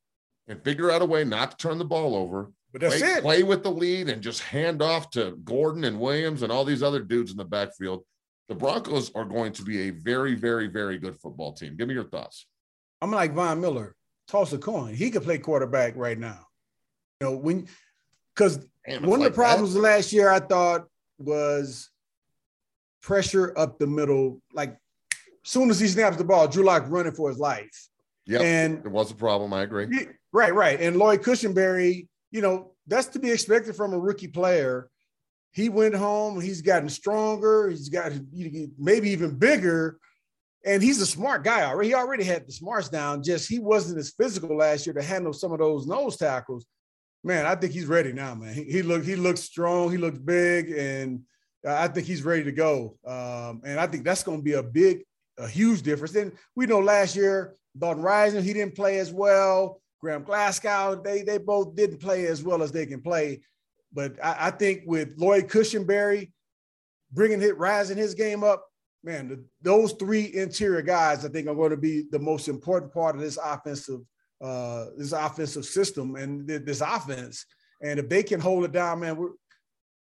[0.50, 3.22] can figure out a way not to turn the ball over, But that's play, it.
[3.22, 6.84] play with the lead and just hand off to Gordon and Williams and all these
[6.84, 8.04] other dudes in the backfield,
[8.48, 11.76] the Broncos are going to be a very, very, very good football team.
[11.76, 12.48] Give me your thoughts.
[13.02, 13.96] I'm like Von Miller.
[14.28, 14.94] Toss a coin.
[14.94, 16.40] He could play quarterback right now.
[17.20, 17.68] You know, when
[18.36, 20.86] because one like of the problems last year I thought
[21.18, 21.90] was
[23.02, 24.42] pressure up the middle.
[24.54, 24.78] Like
[25.44, 27.88] soon as he snaps the ball, Drew Lock running for his life.
[28.26, 29.52] Yeah, And it was a problem.
[29.52, 29.88] I agree.
[30.32, 30.80] Right, right.
[30.80, 34.90] And Lloyd Cushenberry, you know, that's to be expected from a rookie player.
[35.52, 38.14] He went home, he's gotten stronger, he's got
[38.80, 40.00] maybe even bigger,
[40.66, 41.90] and he's a smart guy already.
[41.90, 45.34] He already had the smarts down, just he wasn't as physical last year to handle
[45.34, 46.66] some of those nose tackles.
[47.24, 48.54] Man, I think he's ready now, man.
[48.54, 51.22] He, he look he looks strong, he looks big, and
[51.68, 52.98] I think he's ready to go.
[53.06, 55.04] Um, and I think that's going to be a big,
[55.38, 56.14] a huge difference.
[56.14, 59.81] Then we know last year, Dalton Risner, he didn't play as well.
[60.02, 63.42] Graham Glasgow, they they both didn't play as well as they can play.
[63.94, 66.32] But I, I think with Lloyd Cushenberry
[67.12, 68.66] bringing it, rising his game up,
[69.04, 72.94] man, the, those three interior guys I think are going to be the most important
[72.94, 74.00] part of this offensive
[74.42, 77.46] uh, this offensive system and th- this offense.
[77.84, 79.30] And if they can hold it down, man, we're,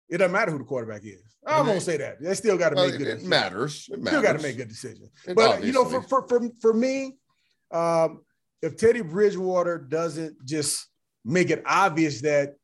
[0.08, 1.20] it doesn't matter who the quarterback is.
[1.46, 2.22] I won't they- say that.
[2.22, 3.02] They still got to Well, make good.
[3.06, 3.28] it decisions.
[3.28, 3.88] matters.
[3.92, 4.08] It matters.
[4.18, 5.10] Still got to make good decisions.
[5.26, 7.16] It But you know, for, for for for me,
[7.70, 8.22] um,
[8.62, 10.86] if Teddy Bridgewater doesn't just
[11.24, 12.54] make it obvious that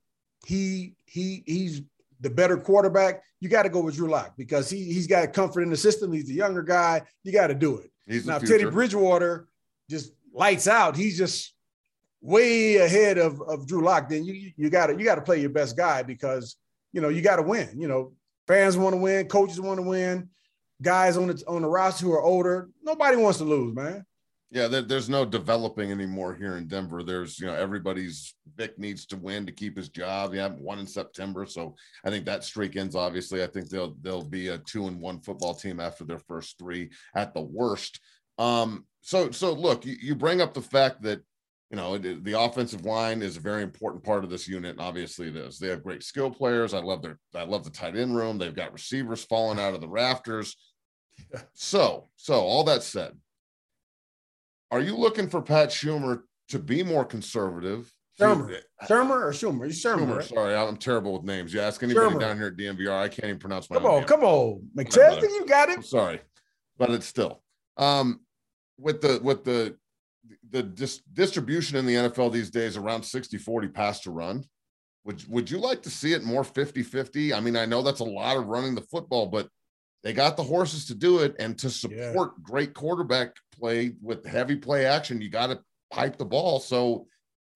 [0.44, 1.82] he he he's
[2.20, 5.62] the better quarterback, you got to go with Drew Lock because he he's got comfort
[5.62, 6.12] in the system.
[6.12, 7.02] He's the younger guy.
[7.22, 7.90] You got to do it.
[8.06, 8.48] He's now, if.
[8.48, 9.48] Teddy Bridgewater
[9.90, 10.96] just lights out.
[10.96, 11.54] He's just
[12.20, 14.08] way ahead of, of Drew Lock.
[14.08, 16.56] Then you you got to you got to play your best guy because
[16.92, 17.68] you know you got to win.
[17.76, 18.12] You know,
[18.46, 20.28] fans want to win, coaches want to win,
[20.82, 22.68] guys on the on the roster who are older.
[22.82, 24.04] Nobody wants to lose, man.
[24.56, 27.02] Yeah, there, there's no developing anymore here in Denver.
[27.02, 30.32] There's, you know, everybody's Vic needs to win to keep his job.
[30.32, 31.74] Haven't won in September, so
[32.06, 32.96] I think that streak ends.
[32.96, 36.58] Obviously, I think they'll they'll be a two and one football team after their first
[36.58, 38.00] three at the worst.
[38.38, 41.20] Um, so so look, you, you bring up the fact that
[41.68, 45.28] you know the offensive line is a very important part of this unit, and obviously
[45.28, 45.58] it is.
[45.58, 46.72] They have great skill players.
[46.72, 48.38] I love their I love the tight end room.
[48.38, 50.56] They've got receivers falling out of the rafters.
[51.54, 53.12] So so all that said
[54.70, 57.92] are you looking for Pat Schumer to be more conservative?
[58.20, 58.60] Shurmur.
[58.84, 59.66] Shurmur or Schumer?
[59.66, 59.98] He's Shurmur.
[59.98, 60.24] Schumer, right?
[60.24, 61.52] sorry, I'm terrible with names.
[61.52, 62.20] You ask anybody Shurmur.
[62.20, 63.82] down here at DNVR, I can't even pronounce my name.
[63.82, 64.08] Come on, name.
[64.08, 64.68] come on.
[64.76, 65.76] McChesney, you got it.
[65.76, 66.20] I'm sorry,
[66.78, 67.42] but it's still
[67.76, 68.20] um
[68.78, 69.76] with the with the
[70.50, 74.44] the dis- distribution in the NFL these days around 60 40 pass to run.
[75.04, 77.34] Would would you like to see it more 50 50?
[77.34, 79.48] I mean, I know that's a lot of running the football, but
[80.06, 81.34] they got the horses to do it.
[81.40, 81.72] And to Yeah.
[82.12, 86.60] support great quarterback play with heavy play action, you got to pipe the ball.
[86.60, 87.08] So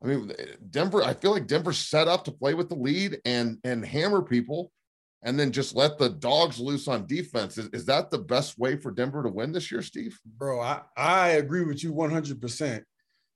[0.02, 0.32] I mean,
[0.70, 4.20] Denver, I feel like Denver's set up to play with the lead and and hammer
[4.20, 4.72] people
[5.22, 7.56] and then just let the dogs loose on defense.
[7.56, 10.18] Is, is that the best way for Denver to win this year, Steve?
[10.24, 12.82] Bro, I, I agree with you 100%.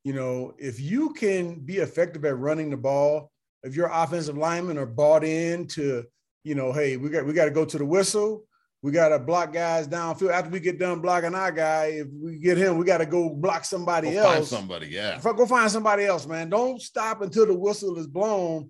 [0.03, 3.31] You know, if you can be effective at running the ball,
[3.63, 6.05] if your offensive linemen are bought in to,
[6.43, 8.45] you know, hey, we got we got to go to the whistle.
[8.85, 10.31] We got to block guys downfield.
[10.31, 13.31] After we get done blocking our guy, if we get him, we got to go
[13.31, 14.35] block somebody go else.
[14.35, 15.19] Find somebody, yeah.
[15.23, 16.51] Go find somebody else, man.
[16.51, 18.69] Don't stop until the whistle is blown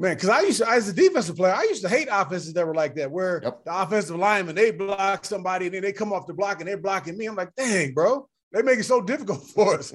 [0.00, 2.64] Man, because I used to, as a defensive player, I used to hate offenses that
[2.64, 3.64] were like that, where yep.
[3.64, 6.76] the offensive lineman they block somebody and then they come off the block and they're
[6.76, 7.26] blocking me.
[7.26, 9.92] I'm like, dang, bro, they make it so difficult for us.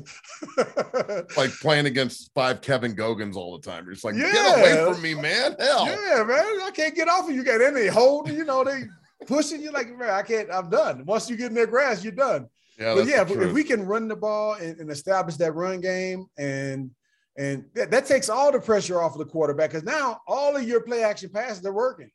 [1.37, 3.85] like playing against five Kevin Gogans all the time.
[3.85, 4.33] You're just like, yeah.
[4.33, 5.55] get away from me, man.
[5.57, 5.85] Hell.
[5.85, 6.61] Yeah, man.
[6.63, 7.45] I can't get off of you.
[7.45, 8.83] Got they holding, you know, they
[9.27, 11.05] pushing you like, man, I can't, I'm done.
[11.05, 12.47] Once you get in their grass, you're done.
[12.79, 15.79] Yeah, but yeah, if, if we can run the ball and, and establish that run
[15.79, 16.89] game and
[17.35, 20.63] and that, that takes all the pressure off of the quarterback because now all of
[20.63, 22.09] your play action passes are working.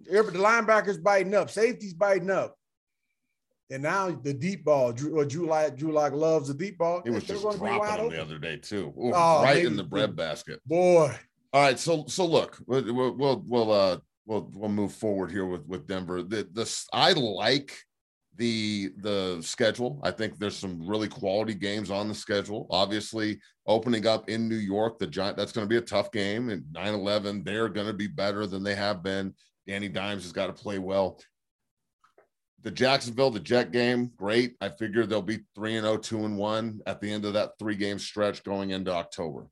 [0.00, 2.56] The linebackers biting up, safeties biting up.
[3.70, 7.02] And now the deep ball, Drew, Drew Lock, Drew Lock loves the deep ball.
[7.04, 10.60] He was just dropping the other day too, Ooh, oh, right in the bread basket.
[10.64, 11.14] Boy.
[11.52, 15.66] All right, so so look, we'll we'll we'll uh we'll we'll move forward here with
[15.66, 16.22] with Denver.
[16.22, 17.72] The this I like
[18.36, 20.00] the the schedule.
[20.02, 22.66] I think there's some really quality games on the schedule.
[22.70, 26.50] Obviously, opening up in New York, the Giant that's going to be a tough game.
[26.50, 29.34] And 9-11, they're going to be better than they have been.
[29.66, 31.18] Danny Dimes has got to play well.
[32.62, 34.56] The Jacksonville, the Jet game, great.
[34.60, 37.52] I figure they'll be 3 and 0, 2 and 1 at the end of that
[37.58, 39.46] three game stretch going into October.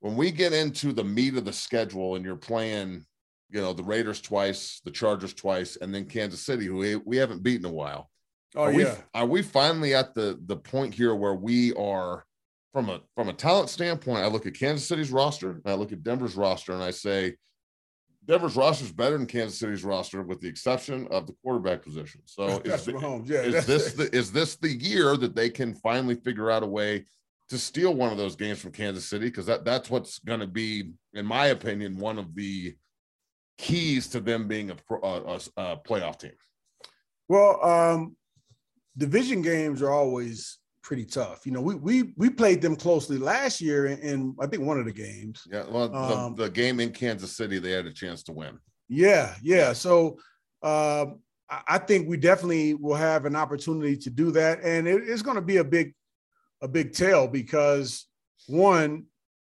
[0.00, 3.04] When we get into the meat of the schedule and you're playing
[3.50, 7.16] you know, the Raiders twice, the Chargers twice, and then Kansas City, who we, we
[7.16, 8.10] haven't beaten a while.
[8.54, 8.94] Oh are yeah.
[8.94, 12.24] We, are we finally at the the point here where we are
[12.72, 14.24] from a from a talent standpoint?
[14.24, 17.36] I look at Kansas City's roster and I look at Denver's roster and I say
[18.26, 22.20] Denver's roster is better than Kansas City's roster, with the exception of the quarterback position.
[22.26, 26.50] So is, yeah, is this the, is this the year that they can finally figure
[26.50, 27.06] out a way
[27.48, 29.26] to steal one of those games from Kansas City?
[29.26, 32.76] Because that that's what's going to be, in my opinion, one of the
[33.60, 36.32] keys to them being a, a, a playoff team?
[37.28, 38.16] Well, um,
[38.96, 41.44] division games are always pretty tough.
[41.44, 44.78] You know, we we we played them closely last year in, in I think one
[44.78, 45.46] of the games.
[45.50, 48.58] Yeah, well, um, the, the, game in Kansas City, they had a chance to win.
[48.88, 49.72] Yeah, yeah.
[49.72, 50.18] So
[50.62, 51.20] um,
[51.68, 55.36] I think we definitely will have an opportunity to do that, and it, it's going
[55.36, 55.94] to be a big
[56.62, 58.06] a big tell because
[58.46, 59.04] one,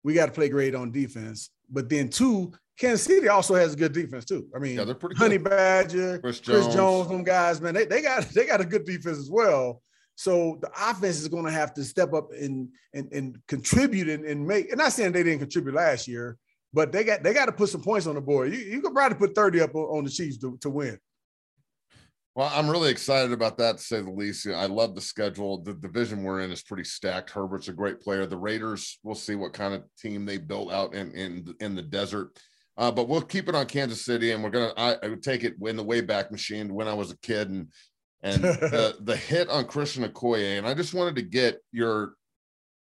[0.03, 3.77] we got to play great on defense, but then two, Kansas City also has a
[3.77, 4.47] good defense too.
[4.55, 5.49] I mean, yeah, they're pretty Honey good.
[5.49, 6.63] Badger, Chris Jones.
[6.63, 9.81] Chris Jones, them guys, man, they, they got they got a good defense as well.
[10.15, 14.25] So the offense is going to have to step up and and, and contribute and,
[14.25, 14.69] and make.
[14.69, 16.37] And not saying they didn't contribute last year,
[16.73, 18.53] but they got they got to put some points on the board.
[18.53, 20.97] You, you could probably put 30 up on the Chiefs to, to win.
[22.33, 24.47] Well, I'm really excited about that to say the least.
[24.47, 25.61] I love the schedule.
[25.61, 27.29] The division we're in is pretty stacked.
[27.29, 28.25] Herbert's a great player.
[28.25, 31.81] The Raiders, we'll see what kind of team they built out in in, in the
[31.81, 32.37] desert.
[32.77, 34.73] Uh, but we'll keep it on Kansas City, and we're gonna.
[34.77, 37.67] I, I would take it in the Wayback Machine when I was a kid, and
[38.23, 42.13] and the the hit on Christian Okoye, and I just wanted to get your,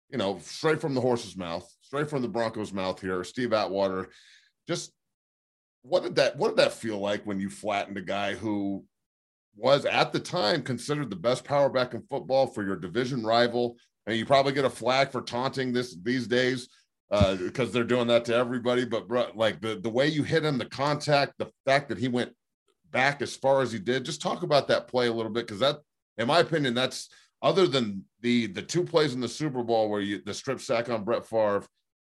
[0.09, 4.09] you know, straight from the horse's mouth, straight from the Broncos' mouth here, Steve Atwater.
[4.67, 4.91] Just
[5.83, 8.83] what did that what did that feel like when you flattened a guy who
[9.55, 13.77] was at the time considered the best power back in football for your division rival?
[14.07, 16.69] And you probably get a flag for taunting this these days
[17.11, 18.85] uh, because they're doing that to everybody.
[18.85, 22.07] But bro, like the the way you hit him, the contact, the fact that he
[22.07, 22.33] went
[22.91, 25.59] back as far as he did, just talk about that play a little bit because
[25.59, 25.77] that,
[26.17, 27.09] in my opinion, that's
[27.41, 30.89] other than the the two plays in the Super Bowl where you the strip sack
[30.89, 31.63] on Brett Favre.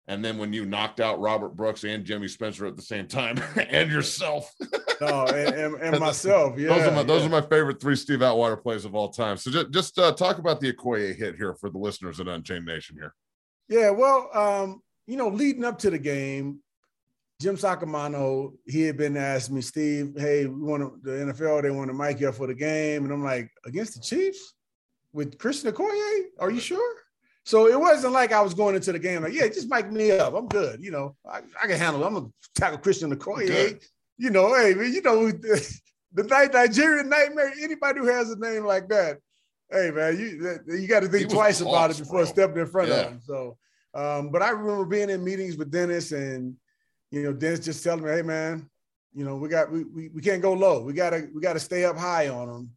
[0.07, 3.41] And then when you knocked out Robert Brooks and Jimmy Spencer at the same time,
[3.69, 4.53] and yourself,
[5.01, 7.03] oh, and, and, and myself, yeah, those are my yeah.
[7.03, 9.37] those are my favorite three Steve Atwater plays of all time.
[9.37, 12.65] So just just uh, talk about the Okoye hit here for the listeners at Unchained
[12.65, 13.13] Nation here.
[13.69, 16.59] Yeah, well, um, you know, leading up to the game,
[17.41, 21.89] Jim Saccomano, he had been asking me, Steve, hey, we want the NFL, they want
[21.89, 23.03] to mic you up for the game.
[23.03, 24.53] And I'm like, against the Chiefs
[25.13, 26.23] with Christian Okoye?
[26.39, 27.02] Are you sure?
[27.45, 30.11] So it wasn't like I was going into the game like, yeah, just mic me
[30.11, 30.33] up.
[30.33, 30.81] I'm good.
[30.81, 32.07] You know, I, I can handle it.
[32.07, 33.81] I'm going to tackle Christian Okoye.
[34.17, 35.79] You know, hey, man, you know, the
[36.13, 39.17] the Nigerian nightmare, anybody who has a name like that,
[39.71, 42.25] hey, man, you you got to think twice about it before bro.
[42.25, 42.95] stepping in front yeah.
[42.95, 43.19] of him.
[43.25, 43.57] So
[43.93, 46.55] um, but I remember being in meetings with Dennis and,
[47.11, 48.69] you know, Dennis just telling me, hey man,
[49.13, 50.81] you know, we got, we, we, we can't go low.
[50.81, 52.71] We gotta, we gotta stay up high on them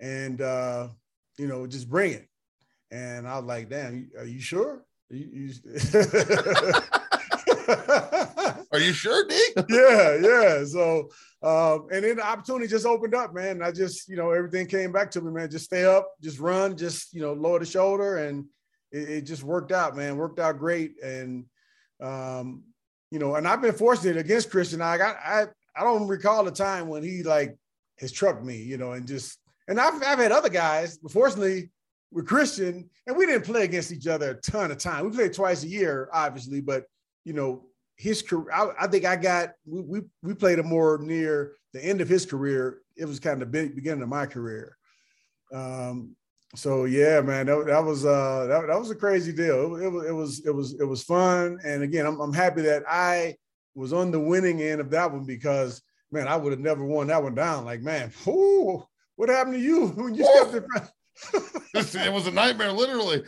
[0.00, 0.88] and, uh,
[1.36, 2.28] you know, just bring it.
[2.90, 4.84] And I was like, damn, are you sure?
[5.10, 5.52] You,
[8.70, 9.34] Are you sure, D?
[9.68, 10.64] yeah, yeah.
[10.64, 11.08] So,
[11.42, 13.62] um, and then the opportunity just opened up, man.
[13.62, 15.50] I just, you know, everything came back to me, man.
[15.50, 18.18] Just stay up, just run, just, you know, lower the shoulder.
[18.18, 18.44] And
[18.92, 20.16] it, it just worked out, man.
[20.16, 21.02] Worked out great.
[21.02, 21.46] And,
[22.02, 22.62] um,
[23.10, 24.82] you know, and I've been fortunate against Christian.
[24.82, 27.56] I got, I, I don't recall the time when he like
[27.98, 31.70] has trucked me, you know, and just, and I've, I've had other guys, but fortunately
[32.10, 35.04] with Christian, and we didn't play against each other a ton of time.
[35.04, 36.84] We played twice a year, obviously, but
[37.24, 40.98] you know, his career, I, I think I got we, we we played him more
[40.98, 42.80] near the end of his career.
[42.96, 44.76] It was kind of the beginning of my career.
[45.52, 46.16] Um,
[46.54, 49.76] so yeah, man, that, that was uh that, that was a crazy deal.
[49.76, 52.62] It, it, was it was it was it was fun, and again, I'm I'm happy
[52.62, 53.36] that I
[53.74, 57.08] was on the winning end of that one because man, I would have never won
[57.08, 57.64] that one down.
[57.64, 58.86] Like man, whoo,
[59.16, 60.90] what happened to you when you stepped in front?
[61.74, 63.22] it was a nightmare, literally.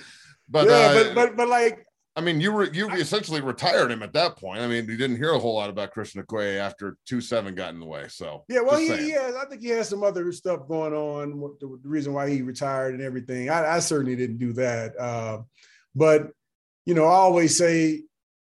[0.48, 1.86] But yeah, uh, but but but like
[2.16, 4.60] I mean, you were you essentially retired him at that point.
[4.60, 7.72] I mean, you didn't hear a whole lot about Christian Okoye after two seven got
[7.72, 8.06] in the way.
[8.08, 9.34] So yeah, well, he, he has.
[9.36, 11.40] I think he has some other stuff going on.
[11.60, 13.48] The, the reason why he retired and everything.
[13.48, 14.98] I, I certainly didn't do that.
[14.98, 15.42] Uh,
[15.94, 16.30] but
[16.84, 18.02] you know, I always say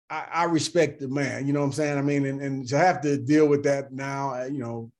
[0.09, 1.47] I, I, respect the man.
[1.47, 1.97] You know what I'm saying?
[1.97, 4.91] I mean, and, and to have to deal with that now, you know,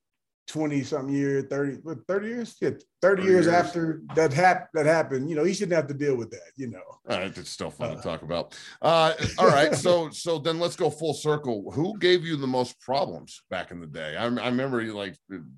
[0.47, 2.55] 20 something years, 30, 30 years?
[2.61, 5.87] Yeah, 30, 30 years, years, after that hap- that happened, you know, he shouldn't have
[5.87, 6.81] to deal with that, you know.
[7.09, 8.57] All right, it's still fun uh, to talk about.
[8.81, 11.71] Uh, all right, so so then let's go full circle.
[11.71, 14.15] Who gave you the most problems back in the day?
[14.15, 15.15] I, I remember you like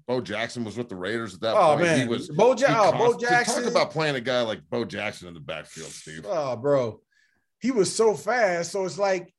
[0.07, 1.81] Bo Jackson was with the Raiders at that oh, point.
[1.81, 1.99] Man.
[1.99, 3.63] He was Bo, ja- oh, Bo Jackson.
[3.63, 6.25] Talk about playing a guy like Bo Jackson in the backfield, Steve.
[6.27, 6.99] Oh, bro.
[7.61, 8.71] He was so fast.
[8.71, 9.33] So it's like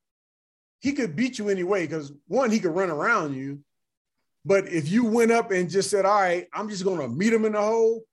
[0.78, 3.61] he could beat you anyway because one, he could run around you
[4.45, 7.32] but if you went up and just said, "All right, I'm just going to meet
[7.32, 8.05] him in the hole,"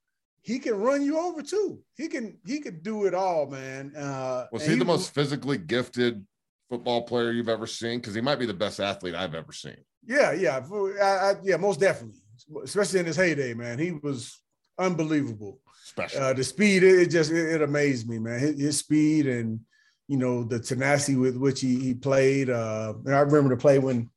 [0.42, 1.80] he can run you over too.
[1.96, 3.94] He can he could do it all, man.
[3.96, 6.24] Uh, was he, he the most physically gifted
[6.70, 8.00] football player you've ever seen?
[8.00, 9.76] Because he might be the best athlete I've ever seen.
[10.06, 10.60] Yeah, yeah,
[11.02, 12.20] I, I, yeah, most definitely.
[12.64, 14.40] Especially in his heyday, man, he was
[14.78, 15.60] unbelievable.
[15.84, 16.22] Special.
[16.22, 18.38] Uh, the speed, it, it just it, it, amazed me, man.
[18.38, 19.60] His, his, speed and
[20.06, 22.48] you know the tenacity with which he, he played.
[22.48, 24.08] Uh, I remember the play when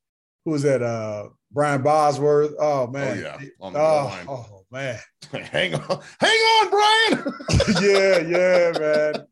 [0.46, 0.82] who was that?
[0.82, 2.54] Uh, Brian Bosworth.
[2.60, 3.18] Oh man.
[3.18, 3.48] Oh yeah.
[3.60, 4.26] On the oh, line.
[4.30, 5.00] oh man.
[5.32, 7.34] hang on, hang on, Brian.
[7.82, 9.26] yeah, yeah, man.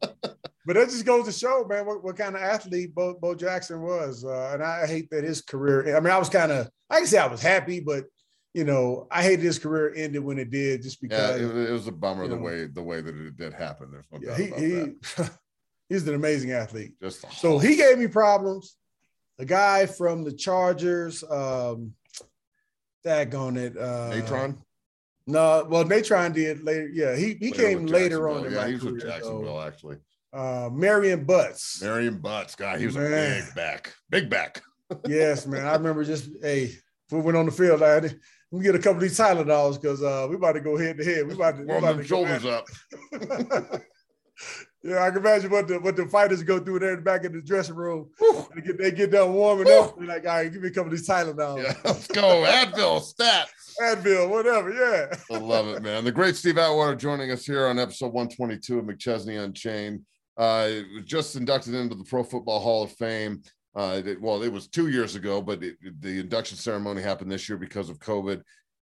[0.66, 3.82] But that just goes to show, man, what, what kind of athlete Bo, Bo Jackson
[3.82, 4.24] was.
[4.24, 5.98] Uh, and I hate that his career.
[5.98, 8.06] I mean, I was kind of, I can say I was happy, but
[8.54, 11.40] you know, I hated his career ended when it did, just because.
[11.40, 13.90] Yeah, it, it was a bummer the know, way the way that it did happen.
[13.92, 15.24] There's no yeah, he, he
[15.88, 16.94] he's an amazing athlete.
[17.02, 18.76] Just so he gave me problems.
[19.38, 21.94] The guy from the Chargers, um,
[23.06, 23.78] on it.
[23.78, 24.58] Uh, Natron?
[25.28, 26.90] No, well, Natron did later.
[26.92, 28.52] Yeah, he he later came later on.
[28.52, 29.68] Yeah, he was career, with Jacksonville so.
[29.68, 29.98] actually.
[30.32, 31.82] Uh, Marion Butts.
[31.82, 33.42] Marion Butts, guy, he was man.
[33.42, 34.62] a big back, big back.
[35.08, 35.66] yes, man.
[35.66, 38.20] I remember just hey, if we went on the field, I had
[38.52, 41.06] we get a couple of these Tylenols because uh, we about to go head to
[41.06, 41.28] head.
[41.28, 42.68] We about to, about to shoulders up.
[44.82, 47.42] Yeah, I can imagine what the what the fighters go through there back in the
[47.42, 48.10] dressing room.
[48.56, 49.80] They get they get done warming Woo.
[49.80, 49.98] up.
[49.98, 51.62] They're like, all right, give me a couple of these Tylenol.
[51.62, 52.46] Yeah, let's go.
[52.48, 53.50] Advil, stat.
[53.82, 54.72] Advil, whatever.
[54.72, 55.36] Yeah.
[55.36, 56.06] I love it, man.
[56.06, 60.02] The great Steve Atwater joining us here on episode 122 of McChesney Unchained.
[60.38, 63.42] Uh, just inducted into the Pro Football Hall of Fame.
[63.76, 67.50] Uh, it, well, it was two years ago, but it, the induction ceremony happened this
[67.50, 68.42] year because of COVID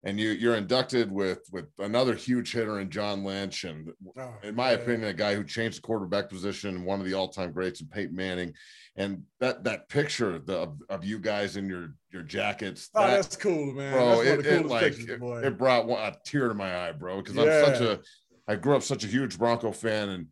[0.05, 4.55] and you you're inducted with with another huge hitter in John Lynch, and oh, in
[4.55, 7.81] my opinion, a guy who changed the quarterback position, one of the all time greats,
[7.81, 8.55] in Peyton Manning.
[8.97, 13.15] And that that picture the, of, of you guys in your your jackets, oh, that,
[13.15, 14.21] that's cool, man, bro.
[14.23, 17.37] It, it, like pictures, it, it, brought one, a tear to my eye, bro, because
[17.37, 17.43] yeah.
[17.43, 18.01] I'm such a
[18.49, 20.27] I grew up such a huge Bronco fan, and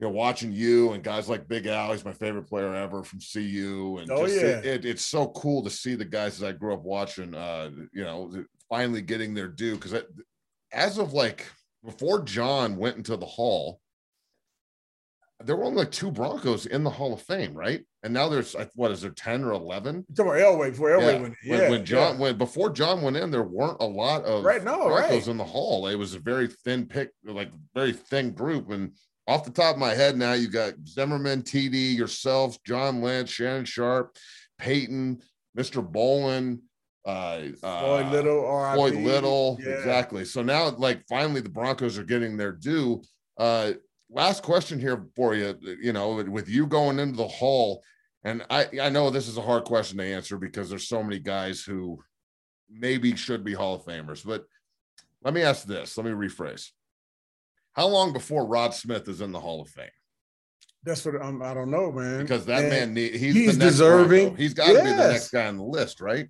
[0.00, 3.20] you know, watching you and guys like Big Al, he's my favorite player ever from
[3.20, 3.98] CU.
[4.00, 4.48] And oh, just, yeah.
[4.48, 7.70] it, it, it's so cool to see the guys that I grew up watching, uh,
[7.94, 9.94] you know, finally getting their due because
[10.72, 11.46] as of like
[11.84, 13.80] before John went into the hall,
[15.40, 17.84] there were only like two Broncos in the Hall of Fame, right?
[18.02, 20.06] And now there's what is there ten or eleven?
[20.10, 21.20] About Elway before Elway yeah.
[21.20, 21.34] went.
[21.44, 22.20] Yeah, when, when John yeah.
[22.20, 25.28] when before John went in, there weren't a lot of right no Broncos right.
[25.28, 25.86] in the Hall.
[25.88, 28.70] It was a very thin pick, like very thin group.
[28.70, 28.92] And
[29.26, 33.64] off the top of my head, now you got Zimmerman, TD, yourself, John Lynch, Shannon
[33.64, 34.16] Sharpe,
[34.58, 35.20] Peyton,
[35.58, 35.86] Mr.
[35.86, 36.60] Bowlen,
[37.06, 39.70] uh, Floyd Little, uh, Floyd Little, yeah.
[39.70, 40.24] exactly.
[40.24, 43.02] So now, like, finally, the Broncos are getting their due.
[43.38, 43.72] Uh,
[44.10, 45.56] last question here for you.
[45.80, 47.82] You know, with you going into the Hall,
[48.24, 51.18] and I I know this is a hard question to answer because there's so many
[51.18, 52.02] guys who
[52.68, 54.44] maybe should be Hall of Famers, but
[55.22, 55.96] let me ask this.
[55.96, 56.70] Let me rephrase.
[57.72, 59.90] How long before Rod Smith is in the Hall of Fame?
[60.82, 62.22] That's what I'm, I don't know, man.
[62.22, 64.26] Because that And man, need, he's, he's the next deserving.
[64.26, 64.42] Bronco.
[64.42, 66.28] He's got to be the next guy on the list, right?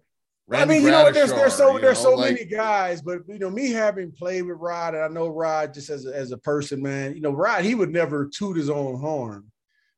[0.52, 3.38] I mean, you know, there's there's so Gradishar, there's so like- many guys, but you
[3.38, 6.38] know, me having played with Rod, and I know Rod just as a, as a
[6.38, 7.14] person, man.
[7.14, 9.50] You know, Rod he would never toot his own horn,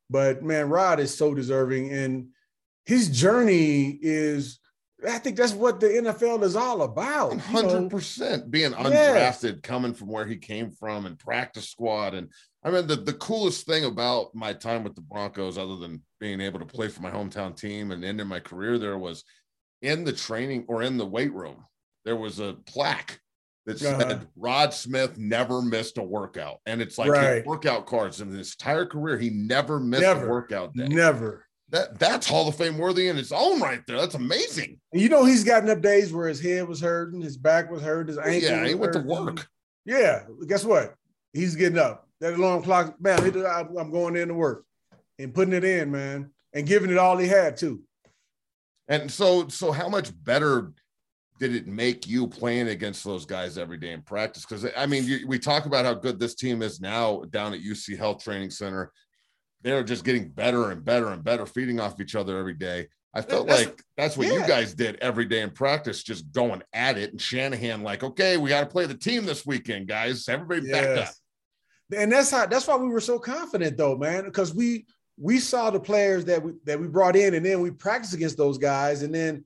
[0.08, 2.28] but man, Rod is so deserving, and
[2.86, 4.58] his journey is.
[5.08, 7.38] I think that's what the NFL is all about.
[7.38, 12.14] hundred percent being undrafted, coming from where he came from, and practice squad.
[12.14, 12.32] And
[12.64, 16.40] I mean, the the coolest thing about my time with the Broncos, other than being
[16.40, 19.22] able to play for my hometown team and ending my career there, was
[19.82, 21.64] in the training or in the weight room.
[22.04, 23.20] There was a plaque
[23.66, 24.24] that said Uh-huh.
[24.36, 27.46] Rod Smith never missed a workout, and it's like Right.
[27.46, 29.18] workout cards in his entire career.
[29.18, 30.26] He never missed Never.
[30.26, 30.88] a workout day.
[30.88, 31.44] Never.
[31.70, 33.98] That that's Hall of Fame worthy in its own right there.
[34.00, 34.80] That's amazing.
[34.94, 38.08] You know, he's gotten up days where his head was hurting, his back was hurt,
[38.08, 38.48] his ankle.
[38.50, 39.46] yeah, he went to work.
[39.84, 40.94] Yeah, guess what?
[41.34, 42.08] He's getting up.
[42.20, 44.64] That alarm clock, bam, I'm I'm going in to work
[45.18, 47.82] and putting it in, man, and giving it all he had too.
[48.88, 50.72] And so, so how much better
[51.38, 54.44] did it make you playing against those guys every day in practice?
[54.44, 57.60] Because I mean, you, we talk about how good this team is now down at
[57.60, 58.90] UC Health Training Center.
[59.62, 62.88] They're just getting better and better and better, feeding off each other every day.
[63.14, 66.62] I felt That's- like that's what you guys did every day in practice, just going
[66.72, 67.10] at it.
[67.10, 70.28] And Shanahan, like, okay, we got to play the team this weekend, guys.
[70.28, 71.14] Everybody back up.
[71.96, 74.86] And that's how that's why we were so confident though, man, because we
[75.20, 78.36] we saw the players that we that we brought in and then we practiced against
[78.36, 79.44] those guys and then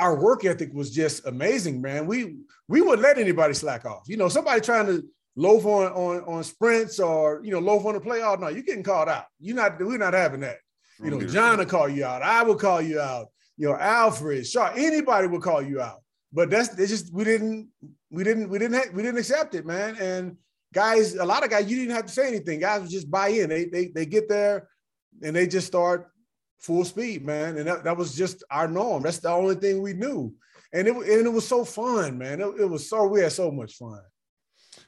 [0.00, 2.06] our work ethic was just amazing, man.
[2.06, 2.36] We
[2.68, 4.04] we wouldn't let anybody slack off.
[4.06, 5.04] You know, somebody trying to
[5.36, 8.22] loaf on on on sprints or you know loaf on the play.
[8.22, 9.26] Oh no, you're getting called out.
[9.38, 9.78] You're not.
[9.78, 10.56] We're not having that.
[11.02, 12.22] You know, John will call you out.
[12.22, 13.28] I will call you out.
[13.56, 16.02] You know, Alfred, Shaw, anybody will call you out.
[16.32, 17.68] But that's it's just we didn't
[18.10, 19.96] we didn't we didn't ha- we didn't accept it, man.
[19.96, 20.36] And
[20.72, 22.60] guys, a lot of guys, you didn't have to say anything.
[22.60, 23.50] Guys would just buy in.
[23.50, 24.68] They they they get there
[25.22, 26.10] and they just start
[26.58, 27.56] full speed, man.
[27.58, 29.02] And that, that was just our norm.
[29.02, 30.34] That's the only thing we knew.
[30.72, 32.40] And it and it was so fun, man.
[32.40, 34.00] It, it was so we had so much fun.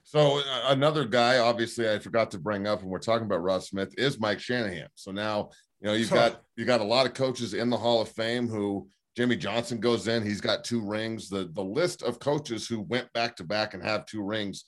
[0.05, 3.65] So uh, another guy, obviously, I forgot to bring up, when we're talking about Rod
[3.65, 4.89] Smith, is Mike Shanahan.
[4.95, 5.51] So now,
[5.81, 8.47] you know, you've got you got a lot of coaches in the Hall of Fame
[8.47, 11.29] who Jimmy Johnson goes in, he's got two rings.
[11.29, 14.65] The the list of coaches who went back to back and have two rings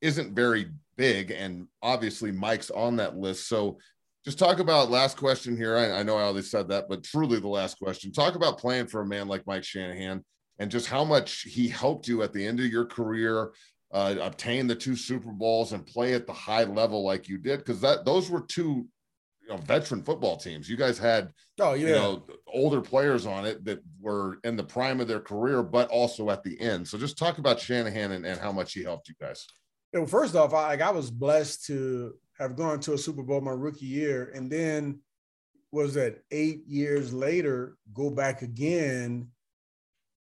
[0.00, 3.48] isn't very big, and obviously Mike's on that list.
[3.48, 3.78] So
[4.28, 5.74] just talk about last question here.
[5.74, 8.12] I, I know I always said that, but truly the last question.
[8.12, 10.22] Talk about playing for a man like Mike Shanahan
[10.58, 13.52] and just how much he helped you at the end of your career
[13.90, 17.60] uh, obtain the two Super Bowls and play at the high level like you did,
[17.60, 18.86] because that those were two
[19.40, 20.68] you know veteran football teams.
[20.68, 21.86] You guys had Oh yeah.
[21.86, 25.88] you know older players on it that were in the prime of their career, but
[25.88, 26.86] also at the end.
[26.86, 29.46] So just talk about Shanahan and, and how much he helped you guys.
[29.94, 33.22] Yeah, well, first off, I, like I was blessed to have gone to a Super
[33.22, 35.00] Bowl my rookie year, and then
[35.72, 39.28] was that eight years later go back again,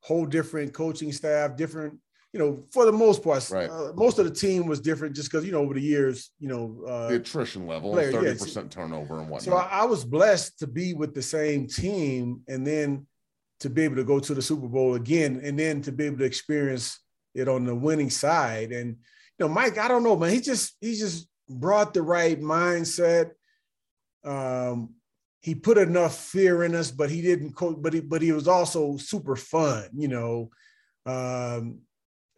[0.01, 1.99] whole different coaching staff, different.
[2.33, 3.71] You know, for the most part, Right.
[3.71, 6.49] uh, most of the team was different, just because you know over the years, you
[6.49, 8.43] know, uh, The attrition level, thirty yes.
[8.43, 9.43] percent turnover and whatnot.
[9.43, 13.07] so I, I was blessed to be with the same team, and then
[13.61, 16.19] to be able to go to the Super Bowl again, and then to be able
[16.19, 16.99] to experience
[17.37, 18.73] it on the winning side.
[18.73, 18.97] And
[19.39, 20.31] you know, Mike, I don't know, man.
[20.33, 23.33] He just he just brought the right mindset.
[24.25, 24.95] Um,
[25.41, 27.55] he put enough fear in us, but he didn't.
[27.55, 29.89] Co- but he but he was also super fun.
[29.95, 30.51] You know,
[31.05, 31.81] um,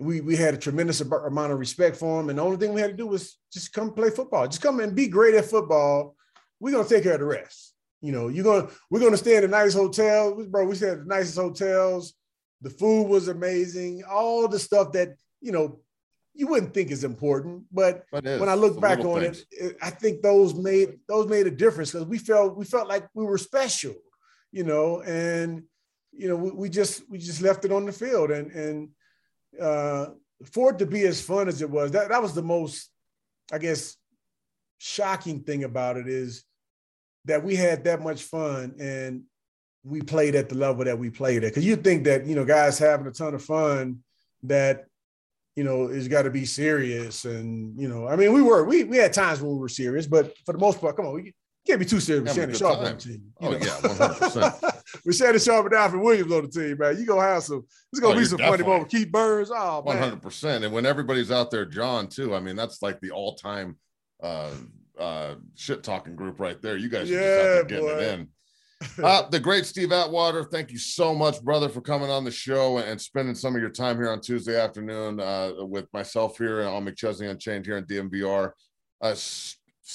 [0.00, 2.80] we we had a tremendous amount of respect for him, and the only thing we
[2.80, 4.48] had to do was just come play football.
[4.48, 6.16] Just come and be great at football.
[6.58, 7.74] We're gonna take care of the rest.
[8.02, 10.66] You know, you're gonna we're gonna stay in a nice hotel, bro.
[10.66, 12.14] We stayed at the nicest hotels.
[12.62, 14.02] The food was amazing.
[14.04, 15.80] All the stuff that you know
[16.36, 19.76] you wouldn't think is important, but But when I look The back on it, it,
[19.80, 23.24] I think those made those made a difference because we felt we felt like we
[23.24, 23.94] were special,
[24.52, 25.62] you know, and
[26.12, 28.88] you know we, we just we just left it on the field and and
[29.60, 30.06] uh,
[30.52, 32.90] for it to be as fun as it was, that that was the most,
[33.50, 33.96] I guess,
[34.78, 36.44] shocking thing about it is
[37.24, 39.22] that we had that much fun and
[39.82, 41.50] we played at the level that we played at.
[41.50, 44.00] Because you think that you know guys having a ton of fun
[44.42, 44.86] that
[45.56, 47.24] you know, it's got to be serious.
[47.24, 50.06] And, you know, I mean, we were, we, we had times when we were serious,
[50.06, 51.34] but for the most part, come on, we
[51.66, 52.98] can't be too serious with Having a Shannon Sharpe on the time.
[52.98, 53.32] team.
[53.40, 53.56] Oh, know?
[53.56, 54.82] yeah, 100%.
[55.06, 57.64] with Shannon Sharpe and Alfred Williams on the team, man, you going to have some,
[57.92, 58.94] it's Oh, going to be you're some funny moments.
[58.94, 60.02] Keith Burns, oh, One man.
[60.10, 60.62] hundred percent.
[60.64, 62.34] And when everybody's out there, John too.
[62.34, 63.76] I mean, that's like the all-time
[64.22, 64.50] uh,
[64.98, 66.76] uh, shit talking group right there.
[66.76, 68.28] You guys are just there Yeah, getting it in.
[69.02, 72.78] Uh, the great Steve Atwater, thank you so much, brother, for coming on the show
[72.78, 76.68] and spending some of your time here on Tuesday afternoon uh, with myself here and
[76.68, 78.52] on McChesney Unchained here in DNVR.
[79.00, 79.14] Uh,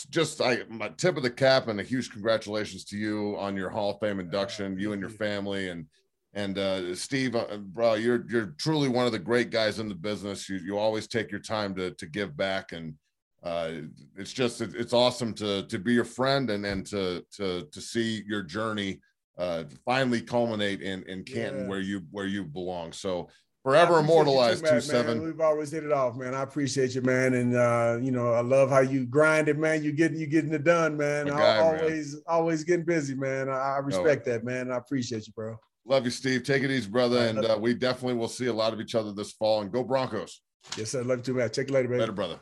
[0.09, 3.69] just I my tip of the cap and a huge congratulations to you on your
[3.69, 5.85] Hall of Fame induction, you and your family and
[6.33, 9.95] and uh, Steve, uh, bro, you're you're truly one of the great guys in the
[9.95, 10.47] business.
[10.47, 12.95] You you always take your time to to give back, and
[13.43, 13.71] uh,
[14.17, 17.81] it's just it, it's awesome to to be your friend and and to to to
[17.81, 18.99] see your journey
[19.37, 21.67] uh, finally culminate in in Canton yeah.
[21.67, 22.91] where you where you belong.
[22.93, 23.29] So
[23.63, 25.23] forever immortalized two seven.
[25.23, 26.35] We've always hit it off, man.
[26.35, 29.83] I appreciate you, man, and uh, you know I love how you grind it, man.
[29.83, 31.27] You getting you getting it done, man.
[31.27, 32.23] Guy, always man.
[32.27, 33.49] always getting busy, man.
[33.49, 34.33] I, I respect no.
[34.33, 34.71] that, man.
[34.71, 35.57] I appreciate you, bro.
[35.85, 36.43] Love you, Steve.
[36.43, 39.11] Take it easy, brother, and uh, we definitely will see a lot of each other
[39.13, 39.61] this fall.
[39.61, 40.41] And go Broncos!
[40.77, 41.01] Yes, sir.
[41.01, 41.49] Love you too, man.
[41.49, 42.01] Check you later, baby.
[42.01, 42.39] Later, brother.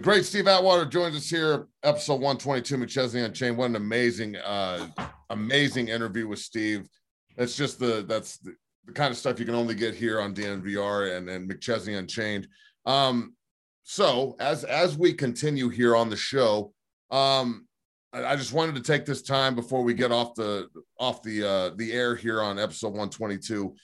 [0.00, 3.56] Great Steve Atwater joins us here, episode 122, McChesney Unchained.
[3.56, 4.88] What an amazing, uh,
[5.28, 6.88] amazing interview with Steve.
[7.36, 8.54] That's just the that's the,
[8.86, 12.48] the kind of stuff you can only get here on DNVR and, and McChesney Unchained.
[12.86, 13.34] Um,
[13.82, 16.72] so as as we continue here on the show,
[17.10, 17.66] um,
[18.14, 20.68] I, I just wanted to take this time before we get off the
[20.98, 23.74] off the uh, the air here on episode 122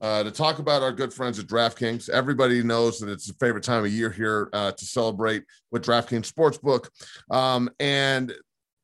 [0.00, 2.08] uh, to talk about our good friends at DraftKings.
[2.08, 6.30] Everybody knows that it's a favorite time of year here uh, to celebrate with DraftKings
[6.30, 6.88] Sportsbook.
[7.30, 8.32] Um, and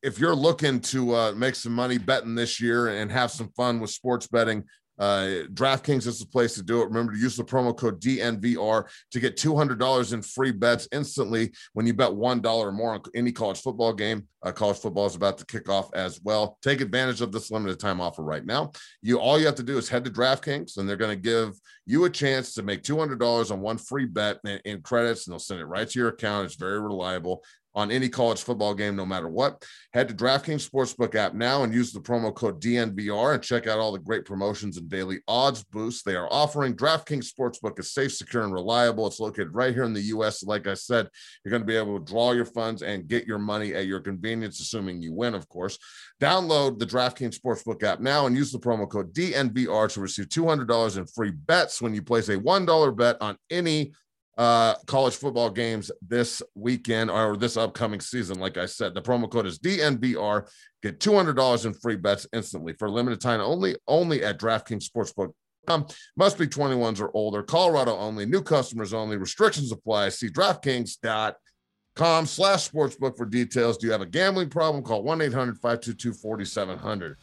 [0.01, 3.79] if you're looking to uh, make some money betting this year and have some fun
[3.79, 4.63] with sports betting,
[4.99, 6.85] uh, DraftKings is the place to do it.
[6.85, 11.87] Remember to use the promo code DNVR to get $200 in free bets instantly when
[11.87, 14.27] you bet $1 or more on any college football game.
[14.43, 16.57] Uh, college football is about to kick off as well.
[16.61, 18.71] Take advantage of this limited time offer right now.
[19.01, 21.57] You all you have to do is head to DraftKings and they're going to give
[21.85, 25.39] you a chance to make $200 on one free bet in, in credits and they'll
[25.39, 26.45] send it right to your account.
[26.45, 27.43] It's very reliable
[27.75, 29.65] on any college football game, no matter what.
[29.93, 33.79] Head to DraftKings Sportsbook app now and use the promo code DNVR and check out
[33.79, 36.75] all the great promotions and daily odds boosts they are offering.
[36.75, 39.07] DraftKings Sportsbook is safe, secure, and reliable.
[39.07, 40.43] It's located right here in the U.S.
[40.43, 41.09] Like I said,
[41.43, 43.99] you're going to be able to draw your funds and get your money at your
[43.99, 45.77] convenience, assuming you win, of course.
[46.21, 50.97] Download the DraftKings Sportsbook app now and use the promo code DNVR to receive $200
[50.97, 53.93] in free bets when you place a $1 bet on any
[54.37, 58.39] uh, college football games this weekend or this upcoming season.
[58.39, 60.49] Like I said, the promo code is DNVR.
[60.81, 65.33] Get $200 in free bets instantly for limited time only, only at DraftKings Sportsbook.
[65.67, 70.09] Um, must be 21s or older, Colorado only, new customers only, restrictions apply.
[70.09, 73.77] See DraftKings.com slash sportsbook for details.
[73.77, 74.83] Do you have a gambling problem?
[74.83, 77.17] Call 1 800 522 4700.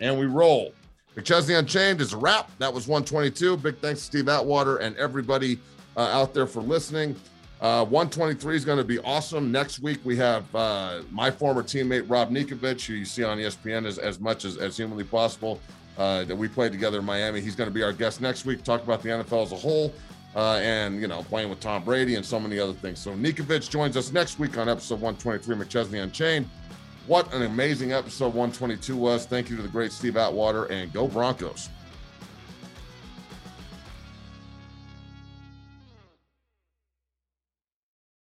[0.00, 0.72] And we roll.
[1.16, 2.48] McChesney Unchained is a wrap.
[2.58, 3.56] That was 122.
[3.56, 5.58] Big thanks to Steve Atwater and everybody
[5.98, 7.14] uh, out there for listening.
[7.60, 9.50] Uh, 123 is going to be awesome.
[9.50, 13.84] Next week, we have uh, my former teammate, Rob Ninkovich, who you see on ESPN
[13.84, 15.58] as, as much as, as humanly possible,
[15.98, 17.40] uh, that we played together in Miami.
[17.40, 19.92] He's going to be our guest next week, talk about the NFL as a whole
[20.36, 23.00] uh, and, you know, playing with Tom Brady and so many other things.
[23.00, 26.48] So Nikovich joins us next week on episode 123, McChesney Unchained.
[27.08, 29.26] What an amazing episode 122 was.
[29.26, 31.70] Thank you to the great Steve Atwater and go Broncos.